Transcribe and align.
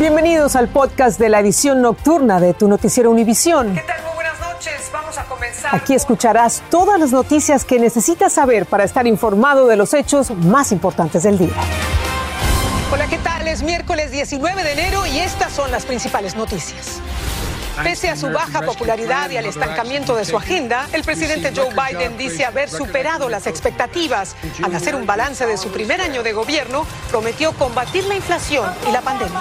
Bienvenidos 0.00 0.56
al 0.56 0.68
podcast 0.68 1.20
de 1.20 1.28
la 1.28 1.40
edición 1.40 1.82
nocturna 1.82 2.40
de 2.40 2.54
tu 2.54 2.68
noticiero 2.68 3.10
Univisión. 3.10 3.74
¿Qué 3.74 3.82
tal? 3.82 4.02
Muy 4.02 4.14
buenas 4.14 4.40
noches. 4.40 4.90
Vamos 4.90 5.18
a 5.18 5.24
comenzar. 5.24 5.76
Aquí 5.76 5.92
escucharás 5.92 6.62
todas 6.70 6.98
las 6.98 7.12
noticias 7.12 7.66
que 7.66 7.78
necesitas 7.78 8.32
saber 8.32 8.64
para 8.64 8.84
estar 8.84 9.06
informado 9.06 9.66
de 9.66 9.76
los 9.76 9.92
hechos 9.92 10.30
más 10.30 10.72
importantes 10.72 11.24
del 11.24 11.36
día. 11.36 11.52
Hola, 12.90 13.08
¿qué 13.08 13.18
tal? 13.18 13.46
Es 13.46 13.62
miércoles 13.62 14.10
19 14.10 14.64
de 14.64 14.72
enero 14.72 15.04
y 15.04 15.18
estas 15.18 15.52
son 15.52 15.70
las 15.70 15.84
principales 15.84 16.34
noticias. 16.34 17.02
Pese 17.82 18.10
a 18.10 18.16
su 18.16 18.30
baja 18.30 18.62
popularidad 18.62 19.30
y 19.30 19.36
al 19.36 19.46
estancamiento 19.46 20.14
de 20.14 20.24
su 20.24 20.36
agenda, 20.36 20.88
el 20.92 21.02
presidente 21.02 21.52
Joe 21.54 21.70
Biden 21.74 22.18
dice 22.18 22.44
haber 22.44 22.68
superado 22.68 23.28
las 23.28 23.46
expectativas. 23.46 24.36
Al 24.62 24.74
hacer 24.74 24.94
un 24.94 25.06
balance 25.06 25.46
de 25.46 25.56
su 25.56 25.70
primer 25.70 26.00
año 26.00 26.22
de 26.22 26.32
gobierno, 26.32 26.86
prometió 27.10 27.52
combatir 27.52 28.04
la 28.04 28.16
inflación 28.16 28.70
y 28.88 28.92
la 28.92 29.00
pandemia. 29.00 29.40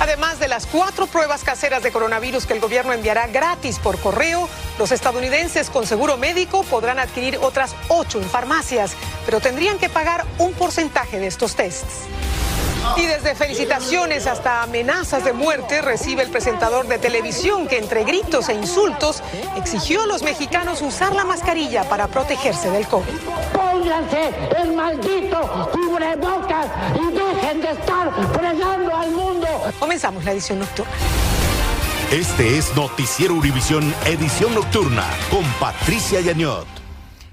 Además 0.00 0.38
de 0.38 0.48
las 0.48 0.66
cuatro 0.66 1.06
pruebas 1.06 1.44
caseras 1.44 1.82
de 1.82 1.92
coronavirus 1.92 2.46
que 2.46 2.54
el 2.54 2.60
gobierno 2.60 2.94
enviará 2.94 3.26
gratis 3.26 3.78
por 3.78 3.98
correo, 3.98 4.48
los 4.78 4.92
estadounidenses 4.92 5.68
con 5.68 5.86
seguro 5.86 6.16
médico 6.16 6.62
podrán 6.62 6.98
adquirir 6.98 7.38
otras 7.42 7.76
ocho 7.88 8.18
en 8.18 8.28
farmacias, 8.28 8.92
pero 9.26 9.40
tendrían 9.40 9.76
que 9.76 9.90
pagar 9.90 10.24
un 10.38 10.54
porcentaje 10.54 11.18
de 11.18 11.26
estos 11.26 11.54
tests. 11.54 12.06
Y 12.96 13.06
desde 13.06 13.34
felicitaciones 13.34 14.26
hasta 14.26 14.62
amenazas 14.62 15.24
de 15.24 15.32
muerte 15.32 15.82
recibe 15.82 16.22
el 16.22 16.30
presentador 16.30 16.86
de 16.86 16.98
televisión 16.98 17.66
que 17.66 17.78
entre 17.78 18.04
gritos 18.04 18.48
e 18.48 18.54
insultos 18.54 19.22
exigió 19.56 20.02
a 20.02 20.06
los 20.06 20.22
mexicanos 20.22 20.82
usar 20.82 21.14
la 21.14 21.24
mascarilla 21.24 21.84
para 21.84 22.08
protegerse 22.08 22.70
del 22.70 22.86
COVID. 22.86 23.12
Pónganse 23.52 24.30
el 24.58 24.72
maldito 24.72 25.70
cubrebocas 25.72 26.66
y 26.94 27.12
dejen 27.12 27.60
de 27.60 27.70
estar 27.70 28.12
fregando 28.32 28.96
al 28.96 29.10
mundo. 29.10 29.46
Comenzamos 29.78 30.24
la 30.24 30.32
edición 30.32 30.58
nocturna. 30.58 30.92
Este 32.10 32.58
es 32.58 32.74
Noticiero 32.74 33.34
Univisión 33.34 33.94
Edición 34.04 34.52
Nocturna 34.54 35.04
con 35.30 35.44
Patricia 35.60 36.20
Yañot. 36.20 36.79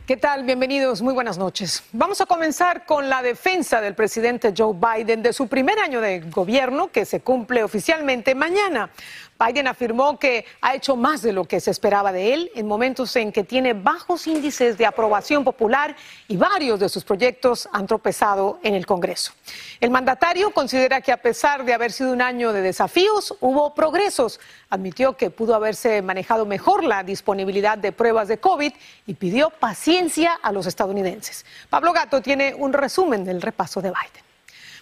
¿Qué 0.07 0.15
tal? 0.15 0.45
Bienvenidos, 0.45 1.01
muy 1.01 1.13
buenas 1.13 1.37
noches. 1.37 1.83
Vamos 1.91 2.21
a 2.21 2.25
comenzar 2.25 2.85
con 2.85 3.09
la 3.09 3.21
defensa 3.21 3.81
del 3.81 3.93
presidente 3.93 4.53
Joe 4.57 4.73
Biden 4.73 5.21
de 5.21 5.33
su 5.33 5.49
primer 5.49 5.79
año 5.79 5.99
de 5.99 6.21
gobierno 6.21 6.89
que 6.93 7.03
se 7.03 7.19
cumple 7.19 7.61
oficialmente 7.61 8.33
mañana. 8.33 8.89
Biden 9.37 9.67
afirmó 9.67 10.17
que 10.17 10.45
ha 10.61 10.73
hecho 10.73 10.95
más 10.95 11.21
de 11.21 11.31
lo 11.31 11.43
que 11.43 11.59
se 11.59 11.69
esperaba 11.69 12.11
de 12.11 12.33
él 12.33 12.51
en 12.55 12.67
momentos 12.67 13.15
en 13.17 13.31
que 13.31 13.43
tiene 13.43 13.73
bajos 13.73 14.25
índices 14.25 14.79
de 14.79 14.85
aprobación 14.85 15.43
popular 15.43 15.95
y 16.27 16.37
varios 16.37 16.79
de 16.79 16.89
sus 16.89 17.03
proyectos 17.03 17.69
han 17.71 17.85
tropezado 17.85 18.59
en 18.63 18.73
el 18.73 18.87
Congreso. 18.87 19.33
El 19.79 19.91
mandatario 19.91 20.51
considera 20.51 21.01
que 21.01 21.11
a 21.11 21.21
pesar 21.21 21.65
de 21.65 21.73
haber 21.73 21.91
sido 21.91 22.13
un 22.13 22.21
año 22.21 22.51
de 22.51 22.61
desafíos, 22.61 23.35
hubo 23.41 23.75
progresos. 23.75 24.39
Admitió 24.69 25.17
que 25.17 25.29
pudo 25.29 25.53
haberse 25.53 26.01
manejado 26.01 26.47
mejor 26.47 26.83
la 26.83 27.03
disponibilidad 27.03 27.77
de 27.77 27.91
pruebas 27.91 28.29
de 28.29 28.39
COVID 28.39 28.73
y 29.05 29.13
pidió 29.13 29.51
paciencia 29.51 29.96
a 30.43 30.51
los 30.51 30.67
estadounidenses. 30.67 31.43
Pablo 31.69 31.91
Gato 31.91 32.21
tiene 32.21 32.53
un 32.53 32.71
resumen 32.71 33.25
del 33.25 33.41
repaso 33.41 33.81
de 33.81 33.89
Biden. 33.89 34.27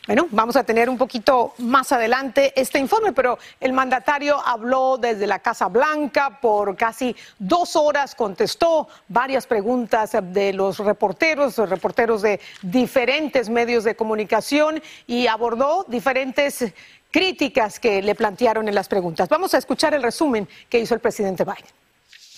Bueno, 0.08 0.28
vamos 0.30 0.56
a 0.56 0.64
tener 0.64 0.90
un 0.90 0.98
poquito 0.98 1.54
más 1.60 1.92
adelante 1.92 2.54
este 2.56 2.80
informe, 2.80 3.14
pero 3.14 3.40
el 3.60 3.72
mandatario 3.72 4.40
habló 4.46 4.98
desde 4.98 5.26
la 5.26 5.40
Casa 5.40 5.68
Blanca 5.68 6.40
por 6.42 6.76
casi 6.76 7.16
dos 7.40 7.76
horas, 7.76 8.14
contestó 8.14 8.88
varias 9.08 9.48
preguntas 9.48 10.12
de 10.22 10.54
los 10.54 10.78
reporteros, 10.80 11.58
los 11.58 11.70
reporteros 11.70 12.22
de 12.22 12.40
diferentes 12.62 13.50
medios 13.50 13.84
de 13.84 13.96
comunicación 13.96 14.84
y 15.08 15.28
abordó 15.28 15.86
diferentes 15.88 16.74
críticas 17.10 17.80
que 17.80 18.02
le 18.02 18.14
plantearon 18.16 18.68
en 18.68 18.76
las 18.76 18.90
preguntas. 18.90 19.30
Vamos 19.30 19.54
a 19.54 19.58
escuchar 19.58 19.94
el 19.94 20.04
resumen 20.04 20.48
que 20.70 20.80
hizo 20.80 20.94
el 20.94 21.00
presidente 21.00 21.46
Biden. 21.46 21.85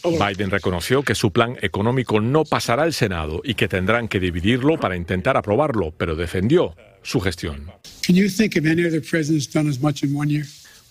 Biden 0.03 0.51
reconoció 0.51 1.03
que 1.03 1.15
su 1.15 1.31
plan 1.31 1.57
económico 1.61 2.21
no 2.21 2.43
pasará 2.43 2.83
al 2.83 2.93
Senado 2.93 3.41
y 3.43 3.55
que 3.55 3.67
tendrán 3.67 4.07
que 4.07 4.19
dividirlo 4.19 4.79
para 4.79 4.95
intentar 4.95 5.37
aprobarlo, 5.37 5.91
pero 5.97 6.15
defendió 6.15 6.75
su 7.01 7.19
gestión. 7.19 7.71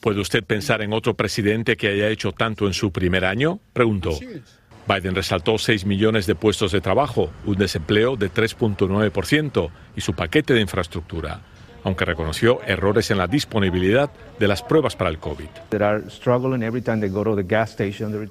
¿Puede 0.00 0.21
usted 0.21 0.45
pensar 0.45 0.83
en 0.83 0.93
otro 0.93 1.15
presidente 1.15 1.77
que 1.77 1.89
haya 1.89 2.09
hecho 2.09 2.33
tanto 2.33 2.66
en 2.66 2.75
su 2.75 2.93
primer 2.93 3.25
año? 3.25 3.61
Preguntó. 3.72 4.19
Biden 4.89 5.15
resaltó 5.15 5.59
6 5.59 5.84
millones 5.84 6.27
de 6.27 6.37
puestos 6.37 6.71
de 6.72 6.81
trabajo, 6.81 7.33
un 7.45 7.56
desempleo 7.56 8.16
de 8.16 8.31
3.9% 8.31 9.71
y 9.97 10.00
su 10.00 10.15
paquete 10.15 10.55
de 10.55 10.61
infraestructura, 10.61 11.43
aunque 11.87 12.05
reconoció 12.05 12.61
errores 12.67 13.13
en 13.13 13.19
la 13.19 13.29
disponibilidad 13.29 14.11
de 14.41 14.49
las 14.49 14.61
pruebas 14.61 14.97
para 14.97 15.09
el 15.09 15.19
COVID. 15.19 15.47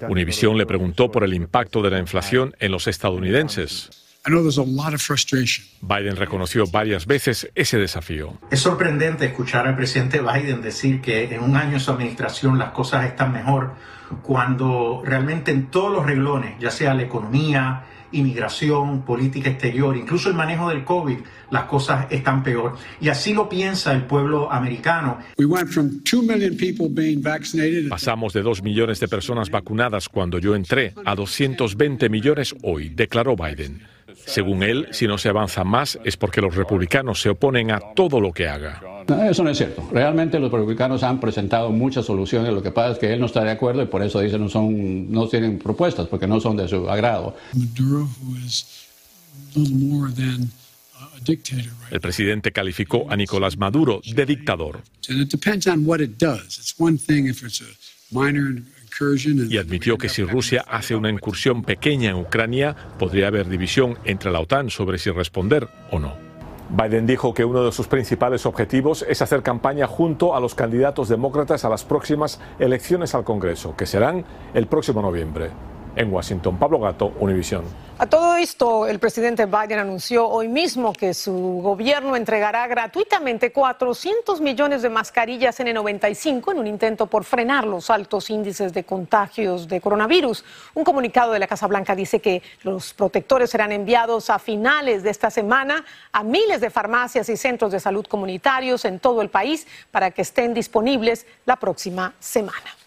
Univision 0.10 0.58
le 0.58 0.66
preguntó 0.66 1.10
por 1.10 1.24
el 1.24 1.34
impacto 1.34 1.82
de 1.82 1.90
la 1.90 2.00
inflación 2.00 2.54
en 2.60 2.74
los 2.74 2.88
estadounidenses. 2.88 4.20
Biden 4.26 6.16
reconoció 6.18 6.66
varias 6.68 7.06
veces 7.06 7.50
ese 7.56 7.78
desafío. 7.78 8.34
Es 8.52 8.60
sorprendente 8.60 9.26
escuchar 9.26 9.68
al 9.68 9.78
presidente 9.78 10.20
Biden 10.20 10.62
decir 10.62 11.00
que 11.00 11.34
en 11.34 11.42
un 11.42 11.56
año 11.56 11.74
de 11.74 11.80
su 11.80 11.92
administración 11.92 12.58
las 12.58 12.72
cosas 12.72 13.06
están 13.06 13.32
mejor 13.32 13.72
cuando 14.22 15.02
realmente 15.06 15.52
en 15.52 15.68
todos 15.68 15.94
los 15.94 16.06
reglones, 16.06 16.60
ya 16.60 16.72
sea 16.72 16.94
la 16.94 17.04
economía, 17.04 17.84
inmigración, 18.16 19.04
política 19.04 19.50
exterior, 19.50 19.96
incluso 19.96 20.30
el 20.30 20.36
manejo 20.36 20.70
del 20.70 20.84
COVID, 20.84 21.18
las 21.52 21.64
cosas 21.66 22.08
están 22.10 22.44
peor. 22.44 22.76
Y 23.00 23.10
así 23.10 23.34
lo 23.34 23.48
piensa 23.48 23.94
el 23.94 24.04
pueblo 24.04 24.52
americano. 24.52 25.20
Pasamos 27.90 28.34
de 28.34 28.42
2 28.42 28.64
millones 28.64 29.00
de 29.00 29.08
personas 29.08 29.50
vacunadas 29.50 30.10
cuando 30.10 30.40
yo 30.40 30.56
entré 30.56 30.94
a 31.06 31.16
220 31.16 32.10
millones 32.10 32.56
hoy, 32.64 32.90
declaró 32.90 33.36
Biden. 33.36 33.95
Según 34.26 34.64
él, 34.64 34.88
si 34.92 35.08
no 35.08 35.18
se 35.18 35.30
avanza 35.30 35.64
más 35.64 36.00
es 36.04 36.18
porque 36.18 36.42
los 36.42 36.56
republicanos 36.56 37.22
se 37.22 37.30
oponen 37.30 37.72
a 37.72 37.80
todo 37.96 38.20
lo 38.20 38.32
que 38.32 38.48
haga. 38.48 38.82
No, 39.08 39.24
eso 39.24 39.44
no 39.44 39.50
es 39.52 39.58
cierto. 39.58 39.88
Realmente 39.92 40.40
los 40.40 40.52
republicanos 40.52 41.04
han 41.04 41.20
presentado 41.20 41.72
muchas 41.72 42.06
soluciones. 42.06 42.54
Lo 42.54 42.64
que 42.64 42.72
pasa 42.72 42.94
es 42.94 42.98
que 42.98 43.14
él 43.14 43.20
no 43.20 43.28
está 43.28 43.44
de 43.44 43.52
acuerdo 43.52 43.84
y 43.84 43.86
por 43.86 44.02
eso 44.02 44.20
dicen 44.20 44.42
no 44.42 44.50
son, 44.50 45.12
no 45.12 45.28
tienen 45.28 45.60
propuestas 45.60 46.08
porque 46.08 46.28
no 46.28 46.40
son 46.40 46.58
de 46.58 46.68
su 46.68 46.90
agrado. 46.90 47.36
El 51.92 52.02
presidente 52.02 52.52
calificó 52.52 53.10
a 53.10 53.16
Nicolás 53.16 53.58
Maduro 53.58 54.02
de 54.06 54.26
dictador 54.26 54.82
y 59.50 59.58
admitió 59.58 59.98
que 59.98 60.10
si 60.10 60.24
Rusia 60.24 60.64
hace 60.68 60.96
una 60.96 61.10
incursión 61.10 61.64
pequeña 61.64 62.12
en 62.12 62.18
Ucrania, 62.18 62.76
podría 62.98 63.28
haber 63.28 63.50
división 63.50 63.98
entre 64.06 64.32
la 64.32 64.40
OTAN 64.40 64.70
sobre 64.70 64.98
si 64.98 65.12
responder 65.12 65.68
o 65.92 66.00
no. 66.00 66.14
Biden 66.70 67.06
dijo 67.06 67.34
que 67.34 67.46
uno 67.46 67.64
de 67.64 67.72
sus 67.72 67.88
principales 67.88 68.46
objetivos 68.46 69.06
es 69.08 69.22
hacer 69.22 69.44
campaña 69.44 69.86
junto 69.86 70.36
a 70.36 70.40
los 70.40 70.56
candidatos 70.56 71.10
demócratas 71.10 71.64
a 71.66 71.70
las 71.70 71.84
próximas 71.84 72.40
elecciones 72.58 73.14
al 73.14 73.24
Congreso, 73.24 73.76
que 73.76 73.86
serán 73.86 74.26
el 74.54 74.68
próximo 74.68 75.02
noviembre. 75.02 75.52
En 75.96 76.12
Washington, 76.12 76.58
Pablo 76.58 76.80
Gato, 76.80 77.14
Univisión. 77.20 77.64
A 77.98 78.08
todo 78.08 78.36
esto, 78.36 78.88
el 78.88 79.00
presidente 79.00 79.46
Biden 79.46 79.80
anunció 79.80 80.28
hoy 80.28 80.50
mismo 80.50 80.92
que 80.92 81.14
su 81.14 81.32
gobierno 81.64 82.18
entregará 82.18 82.68
gratuitamente 82.68 83.54
400 83.54 84.42
millones 84.42 84.82
de 84.82 84.90
mascarillas 84.90 85.58
N95 85.58 86.52
en 86.52 86.60
un 86.60 86.68
intento 86.68 87.06
por 87.06 87.24
frenar 87.24 87.66
los 87.66 87.90
altos 87.90 88.30
índices 88.30 88.74
de 88.74 88.84
contagios 88.84 89.70
de 89.70 89.80
coronavirus. 89.80 90.44
Un 90.74 90.84
comunicado 90.84 91.32
de 91.32 91.40
la 91.40 91.48
Casa 91.48 91.68
Blanca 91.68 91.96
dice 91.96 92.20
que 92.20 92.44
los 92.64 92.94
protectores 92.94 93.50
serán 93.50 93.72
enviados 93.72 94.30
a 94.30 94.40
finales 94.40 95.02
de 95.02 95.12
esta 95.12 95.32
semana 95.32 95.86
a 96.12 96.22
miles 96.22 96.60
de 96.60 96.70
farmacias 96.70 97.30
y 97.30 97.38
centros 97.38 97.72
de 97.72 97.80
salud 97.80 98.06
comunitarios 98.06 98.84
en 98.84 99.00
todo 99.00 99.22
el 99.22 99.30
país 99.30 99.66
para 99.92 100.12
que 100.12 100.24
estén 100.24 100.54
disponibles 100.54 101.26
la 101.46 101.56
próxima 101.56 102.14
semana. 102.20 102.85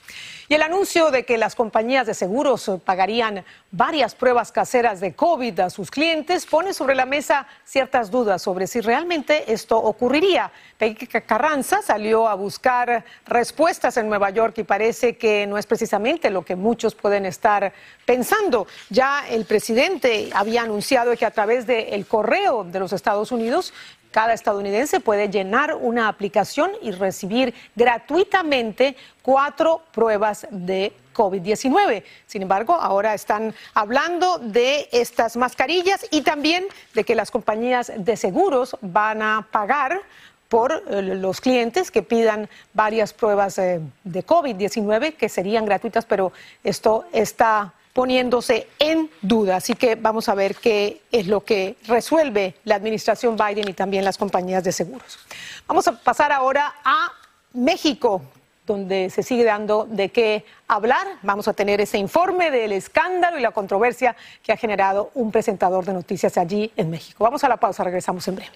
Y 0.50 0.54
el 0.54 0.62
anuncio 0.62 1.10
de 1.10 1.26
que 1.26 1.36
las 1.36 1.54
compañías 1.54 2.06
de 2.06 2.14
seguros 2.14 2.70
pagarían 2.82 3.44
varias 3.70 4.14
pruebas 4.14 4.50
caseras 4.50 4.98
de 4.98 5.14
COVID 5.14 5.60
a 5.60 5.68
sus 5.68 5.90
clientes 5.90 6.46
pone 6.46 6.72
sobre 6.72 6.94
la 6.94 7.04
mesa 7.04 7.46
ciertas 7.66 8.10
dudas 8.10 8.40
sobre 8.40 8.66
si 8.66 8.80
realmente 8.80 9.52
esto 9.52 9.76
ocurriría. 9.76 10.50
Peggy 10.78 11.06
Carranza 11.06 11.82
salió 11.82 12.26
a 12.26 12.34
buscar 12.34 13.04
respuestas 13.26 13.98
en 13.98 14.08
Nueva 14.08 14.30
York 14.30 14.56
y 14.56 14.62
parece 14.62 15.18
que 15.18 15.46
no 15.46 15.58
es 15.58 15.66
precisamente 15.66 16.30
lo 16.30 16.42
que 16.42 16.56
muchos 16.56 16.94
pueden 16.94 17.26
estar 17.26 17.74
pensando. 18.06 18.66
Ya 18.88 19.28
el 19.28 19.44
presidente 19.44 20.30
había 20.32 20.62
anunciado 20.62 21.14
que 21.14 21.26
a 21.26 21.30
través 21.30 21.66
del 21.66 22.06
correo 22.06 22.64
de 22.64 22.78
los 22.78 22.94
Estados 22.94 23.32
Unidos 23.32 23.74
cada 24.10 24.32
estadounidense 24.32 25.00
puede 25.00 25.28
llenar 25.28 25.74
una 25.74 26.08
aplicación 26.08 26.70
y 26.82 26.90
recibir 26.90 27.54
gratuitamente 27.76 28.96
cuatro 29.22 29.82
pruebas 29.92 30.46
de 30.50 30.92
COVID-19. 31.14 32.04
Sin 32.26 32.42
embargo, 32.42 32.74
ahora 32.74 33.14
están 33.14 33.54
hablando 33.74 34.38
de 34.38 34.88
estas 34.92 35.36
mascarillas 35.36 36.06
y 36.10 36.22
también 36.22 36.66
de 36.94 37.04
que 37.04 37.14
las 37.14 37.30
compañías 37.30 37.92
de 37.96 38.16
seguros 38.16 38.76
van 38.80 39.22
a 39.22 39.46
pagar 39.50 40.00
por 40.48 40.72
eh, 40.72 41.02
los 41.02 41.40
clientes 41.40 41.90
que 41.90 42.02
pidan 42.02 42.48
varias 42.72 43.12
pruebas 43.12 43.58
eh, 43.58 43.80
de 44.04 44.24
COVID-19 44.24 45.14
que 45.14 45.28
serían 45.28 45.66
gratuitas, 45.66 46.06
pero 46.06 46.32
esto 46.64 47.04
está 47.12 47.74
poniéndose 47.98 48.68
en 48.78 49.10
duda. 49.22 49.56
Así 49.56 49.74
que 49.74 49.96
vamos 49.96 50.28
a 50.28 50.34
ver 50.36 50.54
qué 50.54 51.02
es 51.10 51.26
lo 51.26 51.40
que 51.40 51.74
resuelve 51.88 52.54
la 52.62 52.76
administración 52.76 53.36
Biden 53.36 53.68
y 53.68 53.72
también 53.72 54.04
las 54.04 54.16
compañías 54.16 54.62
de 54.62 54.70
seguros. 54.70 55.18
Vamos 55.66 55.88
a 55.88 55.98
pasar 55.98 56.30
ahora 56.30 56.76
a 56.84 57.10
México, 57.54 58.22
donde 58.64 59.10
se 59.10 59.24
sigue 59.24 59.42
dando 59.42 59.84
de 59.90 60.10
qué 60.10 60.44
hablar. 60.68 61.08
Vamos 61.22 61.48
a 61.48 61.54
tener 61.54 61.80
ese 61.80 61.98
informe 61.98 62.52
del 62.52 62.70
escándalo 62.70 63.36
y 63.36 63.42
la 63.42 63.50
controversia 63.50 64.14
que 64.44 64.52
ha 64.52 64.56
generado 64.56 65.10
un 65.14 65.32
presentador 65.32 65.84
de 65.84 65.92
noticias 65.92 66.38
allí 66.38 66.70
en 66.76 66.90
México. 66.90 67.24
Vamos 67.24 67.42
a 67.42 67.48
la 67.48 67.56
pausa, 67.56 67.82
regresamos 67.82 68.28
en 68.28 68.36
breve. 68.36 68.52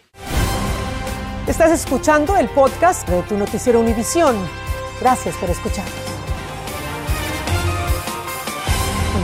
Estás 1.48 1.72
escuchando 1.72 2.36
el 2.36 2.48
podcast 2.50 3.08
de 3.08 3.22
tu 3.22 3.36
noticiero 3.36 3.80
Univisión. 3.80 4.36
Gracias 5.00 5.34
por 5.34 5.50
escucharnos. 5.50 6.11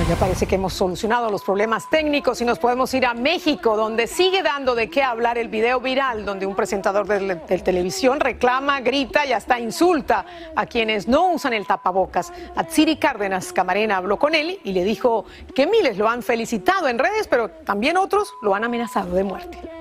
Ya 0.06 0.16
parece 0.16 0.46
que 0.46 0.54
hemos 0.54 0.74
solucionado 0.74 1.30
los 1.30 1.42
problemas 1.42 1.90
técnicos 1.90 2.40
y 2.40 2.44
nos 2.44 2.58
podemos 2.58 2.92
ir 2.94 3.04
a 3.04 3.14
México, 3.14 3.76
donde 3.76 4.06
sigue 4.06 4.42
dando 4.42 4.74
de 4.74 4.88
qué 4.88 5.02
hablar 5.02 5.38
el 5.38 5.48
video 5.48 5.80
viral, 5.80 6.24
donde 6.24 6.46
un 6.46 6.54
presentador 6.54 7.06
de, 7.06 7.36
televisión 7.36 8.20
reclama, 8.20 8.80
grita 8.80 9.26
y 9.26 9.32
hasta 9.32 9.58
insulta 9.58 10.24
a 10.54 10.66
quienes 10.66 11.08
no 11.08 11.32
usan 11.32 11.52
el 11.52 11.66
tapabocas. 11.66 12.32
Atsiri 12.54 12.96
Cárdenas 12.96 13.52
Camarena 13.52 13.96
habló 13.96 14.18
con 14.18 14.34
él 14.34 14.60
y 14.62 14.72
le 14.72 14.84
dijo 14.84 15.24
que 15.54 15.66
miles 15.66 15.98
lo 15.98 16.08
han 16.08 16.22
felicitado 16.22 16.88
en 16.88 16.98
redes, 16.98 17.26
pero 17.26 17.48
también 17.50 17.96
otros 17.96 18.34
lo 18.40 18.54
han 18.54 18.64
amenazado 18.64 19.14
de 19.14 19.24
muerte. 19.24 19.77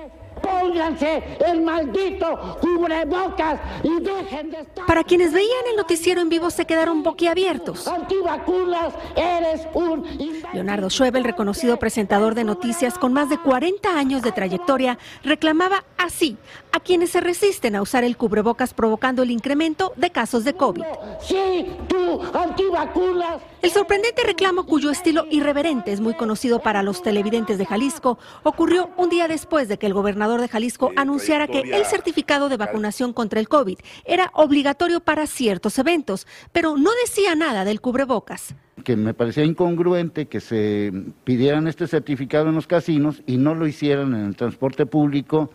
Pónganse 0.58 1.22
el 1.46 1.60
maldito 1.62 2.58
cubrebocas 2.60 3.60
y 3.82 4.00
dejen 4.00 4.50
de 4.50 4.60
estar. 4.60 4.86
Para 4.86 5.04
quienes 5.04 5.32
veían 5.32 5.66
el 5.70 5.76
noticiero 5.76 6.20
en 6.20 6.28
vivo 6.28 6.50
se 6.50 6.66
quedaron 6.66 7.02
boquiabiertos. 7.02 7.86
Antivacunas, 7.86 8.94
eres 9.16 9.66
un. 9.74 10.04
Leonardo 10.52 10.90
Schwebel, 10.90 11.24
reconocido 11.24 11.78
presentador 11.78 12.34
de 12.34 12.44
noticias 12.44 12.98
con 12.98 13.12
más 13.12 13.28
de 13.28 13.38
40 13.38 13.96
años 13.96 14.22
de 14.22 14.32
trayectoria, 14.32 14.98
reclamaba 15.22 15.84
así 15.96 16.36
a 16.72 16.80
quienes 16.80 17.10
se 17.10 17.20
resisten 17.20 17.76
a 17.76 17.82
usar 17.82 18.04
el 18.04 18.16
cubrebocas 18.16 18.74
provocando 18.74 19.22
el 19.22 19.30
incremento 19.30 19.92
de 19.96 20.10
casos 20.10 20.44
de 20.44 20.54
COVID. 20.54 20.82
Sí, 21.20 21.66
tú, 21.88 22.20
antivacunas. 22.34 23.40
El 23.62 23.70
sorprendente 23.70 24.22
reclamo, 24.22 24.64
cuyo 24.64 24.90
estilo 24.90 25.26
irreverente 25.30 25.92
es 25.92 26.00
muy 26.00 26.14
conocido 26.14 26.60
para 26.60 26.82
los 26.82 27.02
televidentes 27.02 27.58
de 27.58 27.66
Jalisco, 27.66 28.18
ocurrió 28.42 28.90
un 28.96 29.08
día 29.08 29.28
después 29.28 29.68
de 29.68 29.78
que 29.78 29.86
el 29.86 29.94
gobernador 29.94 30.40
de 30.40 30.47
Jalisco 30.48 30.92
anunciara 30.96 31.46
que 31.46 31.60
el 31.60 31.84
certificado 31.84 32.48
de 32.48 32.56
vacunación 32.56 33.12
contra 33.12 33.40
el 33.40 33.48
COVID 33.48 33.78
era 34.04 34.30
obligatorio 34.34 35.00
para 35.00 35.26
ciertos 35.26 35.78
eventos, 35.78 36.26
pero 36.52 36.76
no 36.76 36.90
decía 37.04 37.34
nada 37.34 37.64
del 37.64 37.80
cubrebocas. 37.80 38.54
Que 38.84 38.96
me 38.96 39.14
parecía 39.14 39.44
incongruente 39.44 40.26
que 40.26 40.40
se 40.40 40.92
pidieran 41.24 41.68
este 41.68 41.86
certificado 41.86 42.48
en 42.48 42.54
los 42.54 42.66
casinos 42.66 43.22
y 43.26 43.36
no 43.36 43.54
lo 43.54 43.66
hicieran 43.66 44.14
en 44.14 44.26
el 44.26 44.36
transporte 44.36 44.86
público 44.86 45.50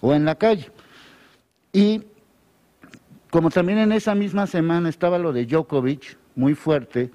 o 0.00 0.14
en 0.14 0.24
la 0.24 0.34
calle. 0.34 0.70
Y 1.72 2.02
como 3.30 3.50
también 3.50 3.78
en 3.78 3.92
esa 3.92 4.14
misma 4.14 4.46
semana 4.46 4.88
estaba 4.88 5.18
lo 5.18 5.32
de 5.32 5.46
Djokovic, 5.46 6.18
muy 6.34 6.54
fuerte, 6.54 7.10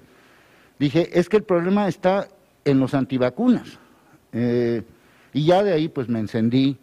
dije, 0.78 1.18
es 1.18 1.28
que 1.28 1.36
el 1.36 1.44
problema 1.44 1.88
está 1.88 2.28
en 2.64 2.80
los 2.80 2.94
antivacunas. 2.94 3.78
Eh, 4.32 4.82
y 5.32 5.46
ya 5.46 5.62
de 5.62 5.72
ahí 5.72 5.88
pues 5.88 6.08
me 6.08 6.18
encendí 6.18 6.76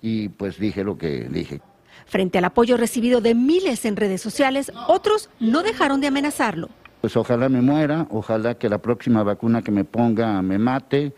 y 0.00 0.28
pues 0.28 0.58
dije 0.58 0.84
lo 0.84 0.96
que 0.98 1.28
dije. 1.28 1.60
Frente 2.06 2.38
al 2.38 2.44
apoyo 2.44 2.76
recibido 2.76 3.20
de 3.20 3.34
miles 3.34 3.84
en 3.84 3.96
redes 3.96 4.22
sociales, 4.22 4.72
otros 4.86 5.28
no 5.40 5.62
dejaron 5.62 6.00
de 6.00 6.06
amenazarlo. 6.06 6.68
Pues 7.00 7.16
ojalá 7.16 7.48
me 7.48 7.60
muera, 7.60 8.06
ojalá 8.10 8.54
que 8.56 8.68
la 8.68 8.78
próxima 8.78 9.22
vacuna 9.22 9.62
que 9.62 9.70
me 9.70 9.84
ponga 9.84 10.40
me 10.42 10.58
mate, 10.58 11.12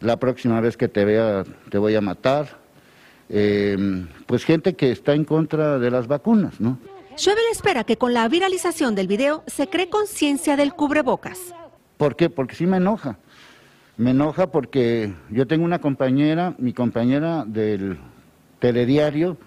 la 0.00 0.18
próxima 0.18 0.60
vez 0.60 0.76
que 0.76 0.88
te 0.88 1.04
vea 1.04 1.44
te 1.70 1.78
voy 1.78 1.94
a 1.94 2.00
matar. 2.00 2.58
Eh, 3.28 4.06
pues 4.26 4.44
gente 4.44 4.74
que 4.74 4.92
está 4.92 5.14
en 5.14 5.24
contra 5.24 5.78
de 5.78 5.90
las 5.90 6.06
vacunas, 6.06 6.60
¿no? 6.60 6.78
Schwebel 7.16 7.44
espera 7.50 7.84
que 7.84 7.96
con 7.96 8.12
la 8.12 8.28
viralización 8.28 8.94
del 8.94 9.08
video 9.08 9.42
se 9.46 9.68
cree 9.68 9.88
conciencia 9.88 10.56
del 10.56 10.74
cubrebocas. 10.74 11.54
¿Por 11.96 12.14
qué? 12.14 12.28
Porque 12.28 12.54
sí 12.54 12.66
me 12.66 12.76
enoja. 12.76 13.18
Me 13.96 14.10
enoja 14.10 14.48
porque 14.48 15.14
yo 15.30 15.46
tengo 15.46 15.64
una 15.64 15.80
compañera, 15.80 16.54
mi 16.58 16.74
compañera 16.74 17.44
del 17.46 17.98
telediario, 18.58 19.38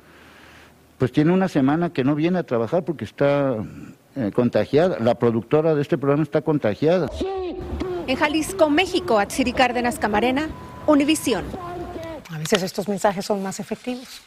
pues 0.98 1.12
tiene 1.12 1.32
una 1.32 1.48
semana 1.48 1.92
que 1.94 2.04
no 2.04 2.16
viene 2.16 2.40
a 2.40 2.44
trabajar 2.44 2.84
porque 2.84 3.06
está 3.06 3.56
eh, 4.16 4.32
contagiada. 4.34 4.98
La 5.00 5.16
productora 5.16 5.76
de 5.76 5.82
este 5.82 5.98
programa 5.98 6.24
está 6.24 6.42
contagiada. 6.42 7.10
En 8.08 8.16
Jalisco, 8.16 8.70
México, 8.72 9.20
Atsiri 9.20 9.54
Cárdenas 9.54 10.00
Camarena, 10.00 10.50
Univisión. 10.88 11.46
A 12.32 12.40
veces 12.40 12.64
estos 12.64 12.88
mensajes 12.88 13.26
son 13.26 13.44
más 13.44 13.60
efectivos. 13.60 14.22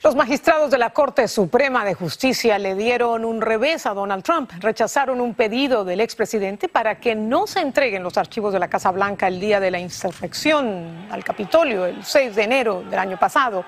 Los 0.00 0.14
magistrados 0.14 0.70
de 0.70 0.78
la 0.78 0.90
Corte 0.90 1.26
Suprema 1.26 1.84
de 1.84 1.92
Justicia 1.92 2.56
le 2.60 2.76
dieron 2.76 3.24
un 3.24 3.40
revés 3.40 3.84
a 3.84 3.94
Donald 3.94 4.22
Trump. 4.22 4.52
Rechazaron 4.60 5.20
un 5.20 5.34
pedido 5.34 5.84
del 5.84 6.00
expresidente 6.00 6.68
para 6.68 7.00
que 7.00 7.16
no 7.16 7.48
se 7.48 7.58
entreguen 7.58 8.04
los 8.04 8.16
archivos 8.16 8.52
de 8.52 8.60
la 8.60 8.68
Casa 8.68 8.92
Blanca 8.92 9.26
el 9.26 9.40
día 9.40 9.58
de 9.58 9.72
la 9.72 9.80
insurrección 9.80 11.08
al 11.10 11.24
Capitolio, 11.24 11.84
el 11.84 12.04
6 12.04 12.36
de 12.36 12.42
enero 12.44 12.84
del 12.88 12.98
año 13.00 13.18
pasado. 13.18 13.64